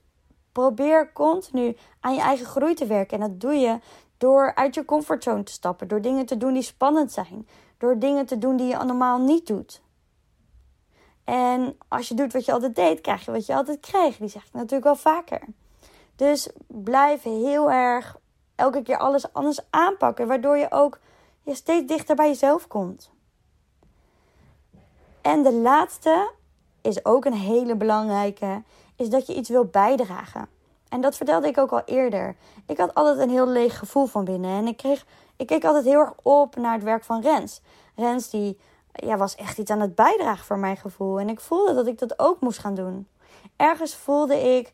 Probeer 0.56 1.12
continu 1.13 1.78
aan 2.00 2.13
je 2.13 2.22
eigen 2.22 2.46
groei 2.46 2.74
te 2.74 2.86
werken. 2.86 3.22
En 3.22 3.30
dat 3.30 3.39
doe 3.39 3.54
je 3.54 3.80
door 4.18 4.56
uit 4.56 4.76
je 4.76 4.86
comfortzone 4.86 5.44
te 5.44 5.52
stappen. 5.52 5.88
Door 5.88 6.02
dingen 6.02 6.26
te 6.26 6.38
doen 6.38 6.54
die 6.54 6.62
spannend 6.62 7.12
zijn. 7.12 7.48
Door 7.78 8.00
dingen 8.00 8.26
te 8.26 8.38
doen 8.38 8.58
die 8.58 8.68
je 8.68 8.78
normaal 8.78 9.20
niet 9.20 9.48
doet. 9.48 9.82
En 11.24 11.78
als 11.88 12.08
je 12.08 12.15
doet 12.15 12.34
wat 12.34 12.46
je 12.46 12.52
altijd 12.52 12.76
deed, 12.76 13.02
krijg 13.02 13.26
je 13.26 13.32
wat 13.32 13.46
je 13.46 13.56
altijd 13.56 13.80
krijgt. 13.80 14.20
Die 14.20 14.28
zeg 14.28 14.46
ik 14.46 14.54
natuurlijk 14.54 14.84
wel 14.84 14.96
vaker. 14.96 15.41
Dus 16.15 16.50
blijf 16.68 17.24
heel 17.24 17.72
erg 17.72 18.18
elke 18.56 18.82
keer 18.82 18.98
alles 18.98 19.34
anders 19.34 19.60
aanpakken. 19.70 20.28
Waardoor 20.28 20.58
je 20.58 20.72
ook 20.72 21.00
je 21.44 21.56
steeds 21.56 21.88
dichter 21.88 22.15
bij 22.15 22.28
jezelf 22.28 22.68
komt. 22.68 23.12
En 25.22 25.44
de 25.44 25.54
laatste 25.54 26.32
is 26.82 27.06
ook 27.06 27.26
een 27.26 27.34
hele 27.34 27.76
belangrijke 27.76 28.63
is 28.95 29.10
dat 29.10 29.27
je 29.27 29.36
iets 29.36 29.49
wil 29.49 29.65
bijdragen. 29.65 30.47
En 30.89 31.01
dat 31.01 31.15
vertelde 31.15 31.47
ik 31.47 31.58
ook 31.58 31.71
al 31.71 31.81
eerder. 31.86 32.36
Ik 32.67 32.77
had 32.77 32.93
altijd 32.93 33.19
een 33.19 33.29
heel 33.29 33.47
leeg 33.47 33.77
gevoel 33.77 34.05
van 34.05 34.25
binnen. 34.25 34.51
En 34.51 34.67
ik, 34.67 34.77
kreeg, 34.77 35.05
ik 35.36 35.47
keek 35.47 35.65
altijd 35.65 35.86
heel 35.86 35.99
erg 35.99 36.13
op 36.21 36.55
naar 36.55 36.73
het 36.73 36.84
werk 36.84 37.03
van 37.03 37.21
Rens. 37.21 37.62
Rens 37.95 38.29
die 38.29 38.60
ja, 38.91 39.17
was 39.17 39.36
echt 39.36 39.58
iets 39.58 39.71
aan 39.71 39.79
het 39.79 39.95
bijdragen 39.95 40.45
voor 40.45 40.60
mijn 40.60 40.77
gevoel. 40.77 41.19
En 41.19 41.29
ik 41.29 41.39
voelde 41.39 41.73
dat 41.73 41.88
ik 41.88 41.99
dat 41.99 42.19
ook 42.19 42.39
moest 42.39 42.60
gaan 42.60 42.75
doen. 42.75 43.08
Ergens 43.55 43.95
voelde 43.95 44.58
ik 44.58 44.73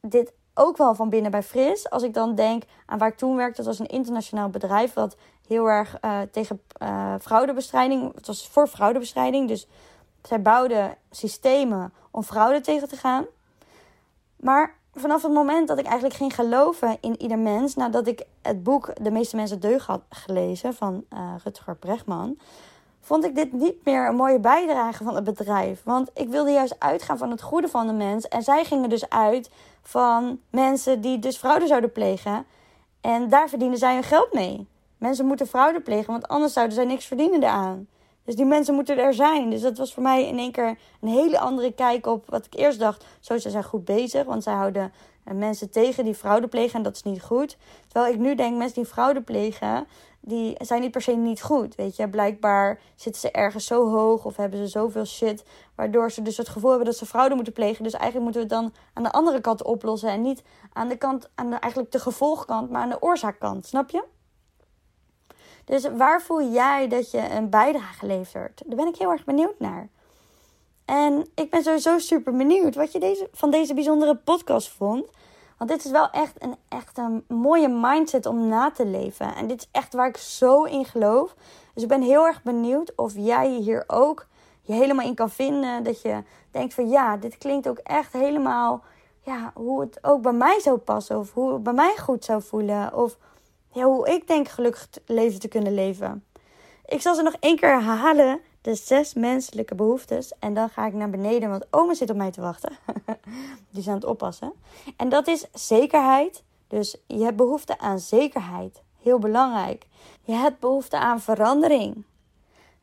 dit 0.00 0.32
ook 0.54 0.76
wel 0.76 0.94
van 0.94 1.08
binnen 1.08 1.30
bij 1.30 1.42
Fris. 1.42 1.90
Als 1.90 2.02
ik 2.02 2.14
dan 2.14 2.34
denk 2.34 2.62
aan 2.86 2.98
waar 2.98 3.08
ik 3.08 3.16
toen 3.16 3.36
werkte. 3.36 3.56
Dat 3.56 3.66
was 3.66 3.78
een 3.78 3.96
internationaal 3.96 4.48
bedrijf 4.48 4.94
wat 4.94 5.16
heel 5.46 5.66
erg 5.66 5.98
uh, 6.04 6.20
tegen 6.30 6.62
uh, 6.82 7.14
fraudebestrijding... 7.20 8.14
Het 8.14 8.26
was 8.26 8.48
voor 8.48 8.66
fraudebestrijding. 8.66 9.48
Dus 9.48 9.68
zij 10.22 10.42
bouwden 10.42 10.96
systemen 11.10 11.92
om 12.10 12.22
fraude 12.22 12.60
tegen 12.60 12.88
te 12.88 12.96
gaan. 12.96 13.24
Maar 14.42 14.74
vanaf 14.94 15.22
het 15.22 15.32
moment 15.32 15.68
dat 15.68 15.78
ik 15.78 15.84
eigenlijk 15.84 16.14
ging 16.14 16.34
geloven 16.34 16.96
in 17.00 17.22
ieder 17.22 17.38
mens, 17.38 17.74
nadat 17.74 18.06
ik 18.06 18.26
het 18.42 18.62
boek 18.62 18.92
De 19.02 19.10
meeste 19.10 19.36
mensen 19.36 19.60
deugd 19.60 19.86
had 19.86 20.00
gelezen 20.08 20.74
van 20.74 21.04
uh, 21.12 21.34
Rutger 21.44 21.76
Bregman, 21.76 22.38
vond 23.00 23.24
ik 23.24 23.34
dit 23.34 23.52
niet 23.52 23.84
meer 23.84 24.08
een 24.08 24.14
mooie 24.14 24.38
bijdrage 24.38 25.04
van 25.04 25.14
het 25.14 25.24
bedrijf. 25.24 25.82
Want 25.84 26.10
ik 26.14 26.28
wilde 26.28 26.50
juist 26.50 26.74
uitgaan 26.78 27.18
van 27.18 27.30
het 27.30 27.42
goede 27.42 27.68
van 27.68 27.86
de 27.86 27.92
mens. 27.92 28.28
En 28.28 28.42
zij 28.42 28.64
gingen 28.64 28.88
dus 28.88 29.08
uit 29.08 29.50
van 29.82 30.40
mensen 30.50 31.00
die 31.00 31.18
dus 31.18 31.36
fraude 31.36 31.66
zouden 31.66 31.92
plegen. 31.92 32.44
En 33.00 33.28
daar 33.28 33.48
verdienen 33.48 33.78
zij 33.78 33.94
hun 33.94 34.02
geld 34.02 34.32
mee. 34.32 34.66
Mensen 34.98 35.26
moeten 35.26 35.46
fraude 35.46 35.80
plegen, 35.80 36.12
want 36.12 36.28
anders 36.28 36.52
zouden 36.52 36.74
zij 36.74 36.84
niks 36.84 37.04
verdienen 37.04 37.42
eraan. 37.42 37.86
Dus 38.24 38.34
die 38.34 38.44
mensen 38.44 38.74
moeten 38.74 38.98
er 38.98 39.14
zijn. 39.14 39.50
Dus 39.50 39.60
dat 39.60 39.78
was 39.78 39.94
voor 39.94 40.02
mij 40.02 40.28
in 40.28 40.38
één 40.38 40.52
keer 40.52 40.78
een 41.00 41.08
hele 41.08 41.38
andere 41.38 41.72
kijk 41.72 42.06
op 42.06 42.30
wat 42.30 42.46
ik 42.46 42.54
eerst 42.54 42.78
dacht. 42.78 43.06
Zo 43.20 43.38
ze 43.38 43.50
zijn 43.50 43.64
goed 43.64 43.84
bezig, 43.84 44.24
want 44.24 44.42
zij 44.42 44.54
houden 44.54 44.92
eh, 45.24 45.34
mensen 45.34 45.70
tegen 45.70 46.04
die 46.04 46.14
fraude 46.14 46.48
plegen 46.48 46.74
en 46.74 46.82
dat 46.82 46.94
is 46.94 47.02
niet 47.02 47.22
goed. 47.22 47.56
Terwijl 47.88 48.12
ik 48.12 48.20
nu 48.20 48.34
denk, 48.34 48.56
mensen 48.56 48.82
die 48.82 48.92
fraude 48.92 49.20
plegen, 49.20 49.86
die 50.20 50.54
zijn 50.58 50.80
niet 50.80 50.90
per 50.90 51.02
se 51.02 51.12
niet 51.12 51.42
goed. 51.42 51.74
Weet 51.74 51.96
je, 51.96 52.08
blijkbaar 52.08 52.80
zitten 52.94 53.20
ze 53.20 53.30
ergens 53.30 53.66
zo 53.66 53.90
hoog 53.90 54.24
of 54.24 54.36
hebben 54.36 54.58
ze 54.58 54.66
zoveel 54.66 55.04
shit, 55.04 55.44
waardoor 55.74 56.10
ze 56.10 56.22
dus 56.22 56.36
het 56.36 56.48
gevoel 56.48 56.70
hebben 56.70 56.88
dat 56.88 56.96
ze 56.96 57.06
fraude 57.06 57.34
moeten 57.34 57.52
plegen. 57.52 57.84
Dus 57.84 57.92
eigenlijk 57.92 58.24
moeten 58.24 58.48
we 58.48 58.54
het 58.54 58.62
dan 58.62 58.82
aan 58.92 59.02
de 59.02 59.12
andere 59.12 59.40
kant 59.40 59.62
oplossen 59.62 60.08
en 60.08 60.22
niet 60.22 60.42
aan 60.72 60.88
de 60.88 60.96
kant, 60.96 61.30
aan 61.34 61.50
de, 61.50 61.56
eigenlijk 61.56 61.92
de 61.92 62.00
gevolgkant, 62.00 62.70
maar 62.70 62.82
aan 62.82 62.88
de 62.88 63.02
oorzaakkant. 63.02 63.66
Snap 63.66 63.90
je? 63.90 64.04
Dus 65.64 65.88
waar 65.96 66.22
voel 66.22 66.42
jij 66.42 66.88
dat 66.88 67.10
je 67.10 67.30
een 67.30 67.50
bijdrage 67.50 68.06
levert? 68.06 68.62
Daar 68.66 68.76
ben 68.76 68.86
ik 68.86 68.96
heel 68.96 69.10
erg 69.10 69.24
benieuwd 69.24 69.58
naar. 69.58 69.88
En 70.84 71.26
ik 71.34 71.50
ben 71.50 71.62
sowieso 71.62 71.98
super 71.98 72.36
benieuwd 72.36 72.74
wat 72.74 72.92
je 72.92 72.98
deze, 72.98 73.28
van 73.32 73.50
deze 73.50 73.74
bijzondere 73.74 74.16
podcast 74.16 74.68
vond. 74.68 75.04
Want 75.58 75.70
dit 75.70 75.84
is 75.84 75.90
wel 75.90 76.10
echt 76.10 76.42
een, 76.42 76.56
echt 76.68 76.98
een 76.98 77.24
mooie 77.28 77.68
mindset 77.68 78.26
om 78.26 78.48
na 78.48 78.70
te 78.70 78.86
leven. 78.86 79.34
En 79.34 79.46
dit 79.46 79.60
is 79.60 79.68
echt 79.72 79.94
waar 79.94 80.08
ik 80.08 80.16
zo 80.16 80.62
in 80.62 80.84
geloof. 80.84 81.34
Dus 81.74 81.82
ik 81.82 81.88
ben 81.88 82.02
heel 82.02 82.26
erg 82.26 82.42
benieuwd 82.42 82.92
of 82.96 83.12
jij 83.16 83.50
je 83.50 83.60
hier 83.60 83.84
ook 83.86 84.26
je 84.62 84.72
helemaal 84.72 85.06
in 85.06 85.14
kan 85.14 85.30
vinden. 85.30 85.82
Dat 85.82 86.02
je 86.02 86.22
denkt 86.50 86.74
van 86.74 86.88
ja, 86.88 87.16
dit 87.16 87.38
klinkt 87.38 87.68
ook 87.68 87.78
echt 87.78 88.12
helemaal 88.12 88.82
ja, 89.20 89.50
hoe 89.54 89.80
het 89.80 89.98
ook 90.02 90.22
bij 90.22 90.32
mij 90.32 90.60
zou 90.60 90.76
passen. 90.76 91.18
Of 91.18 91.32
hoe 91.32 91.52
het 91.52 91.62
bij 91.62 91.72
mij 91.72 91.94
goed 91.98 92.24
zou 92.24 92.42
voelen. 92.42 92.94
Of 92.94 93.16
ja, 93.72 93.84
hoe 93.84 94.08
ik 94.08 94.26
denk 94.26 94.48
gelukkig 94.48 94.88
leven 95.06 95.40
te 95.40 95.48
kunnen 95.48 95.74
leven. 95.74 96.24
Ik 96.86 97.00
zal 97.00 97.14
ze 97.14 97.22
nog 97.22 97.36
één 97.40 97.56
keer 97.56 97.68
herhalen. 97.68 98.40
De 98.60 98.74
zes 98.74 99.14
menselijke 99.14 99.74
behoeftes. 99.74 100.32
En 100.38 100.54
dan 100.54 100.68
ga 100.68 100.86
ik 100.86 100.92
naar 100.92 101.10
beneden, 101.10 101.50
want 101.50 101.66
oma 101.70 101.94
zit 101.94 102.10
op 102.10 102.16
mij 102.16 102.30
te 102.30 102.40
wachten. 102.40 102.72
Die 103.70 103.80
is 103.80 103.88
aan 103.88 103.94
het 103.94 104.04
oppassen. 104.04 104.52
En 104.96 105.08
dat 105.08 105.26
is 105.26 105.46
zekerheid. 105.52 106.42
Dus 106.68 106.96
je 107.06 107.24
hebt 107.24 107.36
behoefte 107.36 107.78
aan 107.78 107.98
zekerheid. 107.98 108.82
Heel 109.02 109.18
belangrijk. 109.18 109.86
Je 110.22 110.32
hebt 110.32 110.60
behoefte 110.60 110.98
aan 110.98 111.20
verandering. 111.20 112.04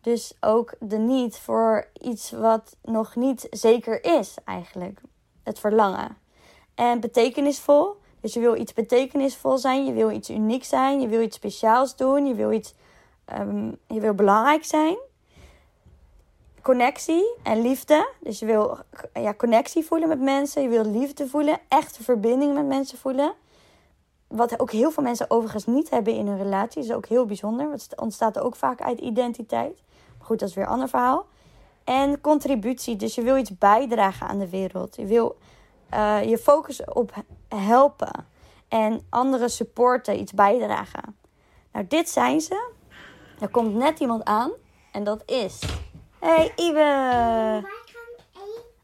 Dus 0.01 0.33
ook 0.39 0.73
de 0.79 0.97
niet 0.97 1.37
voor 1.37 1.87
iets 2.01 2.31
wat 2.31 2.75
nog 2.81 3.15
niet 3.15 3.47
zeker 3.49 4.03
is, 4.03 4.35
eigenlijk. 4.45 5.01
Het 5.43 5.59
verlangen. 5.59 6.17
En 6.75 6.99
betekenisvol. 6.99 7.98
Dus 8.21 8.33
je 8.33 8.39
wil 8.39 8.55
iets 8.55 8.73
betekenisvol 8.73 9.57
zijn, 9.57 9.85
je 9.85 9.93
wil 9.93 10.11
iets 10.11 10.29
uniek 10.29 10.63
zijn, 10.63 11.01
je 11.01 11.07
wil 11.07 11.21
iets 11.21 11.35
speciaals 11.35 11.95
doen, 11.95 12.25
je 12.25 12.33
wil 12.33 12.51
iets, 12.51 12.73
um, 13.39 13.77
je 13.87 13.99
wil 13.99 14.13
belangrijk 14.13 14.65
zijn. 14.65 14.97
Connectie 16.61 17.33
en 17.43 17.61
liefde. 17.61 18.09
Dus 18.19 18.39
je 18.39 18.45
wil 18.45 18.77
ja, 19.13 19.33
connectie 19.33 19.83
voelen 19.83 20.07
met 20.07 20.19
mensen, 20.19 20.61
je 20.61 20.69
wil 20.69 20.85
liefde 20.85 21.27
voelen, 21.27 21.59
echte 21.67 22.03
verbinding 22.03 22.53
met 22.53 22.65
mensen 22.65 22.97
voelen. 22.97 23.33
Wat 24.27 24.59
ook 24.59 24.71
heel 24.71 24.91
veel 24.91 25.03
mensen 25.03 25.31
overigens 25.31 25.65
niet 25.65 25.89
hebben 25.89 26.13
in 26.13 26.27
hun 26.27 26.37
relatie, 26.37 26.83
is 26.83 26.91
ook 26.91 27.05
heel 27.05 27.25
bijzonder. 27.25 27.71
Het 27.71 27.93
ontstaat 27.95 28.39
ook 28.39 28.55
vaak 28.55 28.81
uit 28.81 28.99
identiteit. 28.99 29.83
Maar 30.17 30.27
goed, 30.27 30.39
dat 30.39 30.49
is 30.49 30.55
weer 30.55 30.63
een 30.63 30.71
ander 30.71 30.89
verhaal. 30.89 31.25
En 31.83 32.21
contributie, 32.21 32.95
dus 32.95 33.15
je 33.15 33.21
wil 33.21 33.37
iets 33.37 33.57
bijdragen 33.57 34.27
aan 34.27 34.39
de 34.39 34.49
wereld. 34.49 34.95
Je 34.95 35.05
wil 35.05 35.37
uh, 35.93 36.29
je 36.29 36.37
focus 36.37 36.83
op 36.83 37.13
helpen 37.47 38.27
en 38.67 39.05
anderen 39.09 39.49
supporten, 39.49 40.19
iets 40.19 40.33
bijdragen. 40.33 41.15
Nou, 41.71 41.87
dit 41.87 42.09
zijn 42.09 42.41
ze. 42.41 42.71
Er 43.39 43.49
komt 43.49 43.73
net 43.73 43.99
iemand 43.99 44.23
aan 44.23 44.51
en 44.91 45.03
dat 45.03 45.23
is. 45.25 45.59
Hey 46.19 46.51
Iwe! 46.55 47.63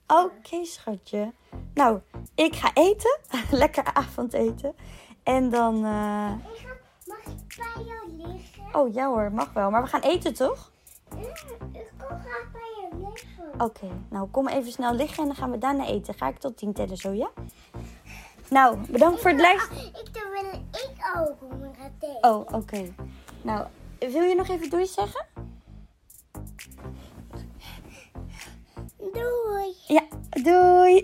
Oké, 0.07 0.21
okay, 0.21 0.63
schatje. 0.63 1.33
Nou, 1.73 1.99
ik 2.35 2.55
ga 2.55 2.71
eten. 2.73 3.19
Lekker 3.51 3.93
avondeten. 3.93 4.75
En 5.23 5.49
dan. 5.49 5.85
Uh... 5.85 6.31
Ik 6.53 6.59
ga, 6.59 6.73
mag 7.05 7.17
ik 7.17 7.57
bij 7.57 7.83
jou 7.83 8.11
liggen? 8.17 8.63
Oh 8.71 8.93
ja 8.93 9.07
hoor, 9.07 9.31
mag 9.31 9.53
wel. 9.53 9.69
Maar 9.69 9.81
we 9.81 9.87
gaan 9.87 10.01
eten 10.01 10.33
toch? 10.33 10.71
Oké, 13.57 13.87
nou 14.09 14.27
kom 14.27 14.47
even 14.47 14.71
snel 14.71 14.93
liggen 14.93 15.17
en 15.17 15.25
dan 15.25 15.35
gaan 15.35 15.51
we 15.51 15.57
daarna 15.57 15.85
eten. 15.85 16.13
Ga 16.13 16.27
ik 16.27 16.37
tot 16.37 16.57
tien 16.57 16.73
tellen 16.73 16.97
zo, 16.97 17.11
ja? 17.11 17.29
Nou, 18.49 18.77
bedankt 18.91 19.21
voor 19.21 19.31
het 19.31 19.41
luisteren. 19.41 19.85
Ik 19.85 20.13
dan 20.13 20.23
wil 20.31 20.51
ik 21.29 21.65
ook 21.67 21.75
eten. 22.01 22.29
Oh, 22.31 22.45
oké. 22.51 22.93
Nou, 23.41 23.67
wil 23.99 24.23
je 24.23 24.35
nog 24.35 24.47
even 24.47 24.69
doei 24.69 24.85
zeggen? 24.85 25.25
Doei. 28.97 29.75
Ja, 29.87 30.03
doei. 30.29 31.03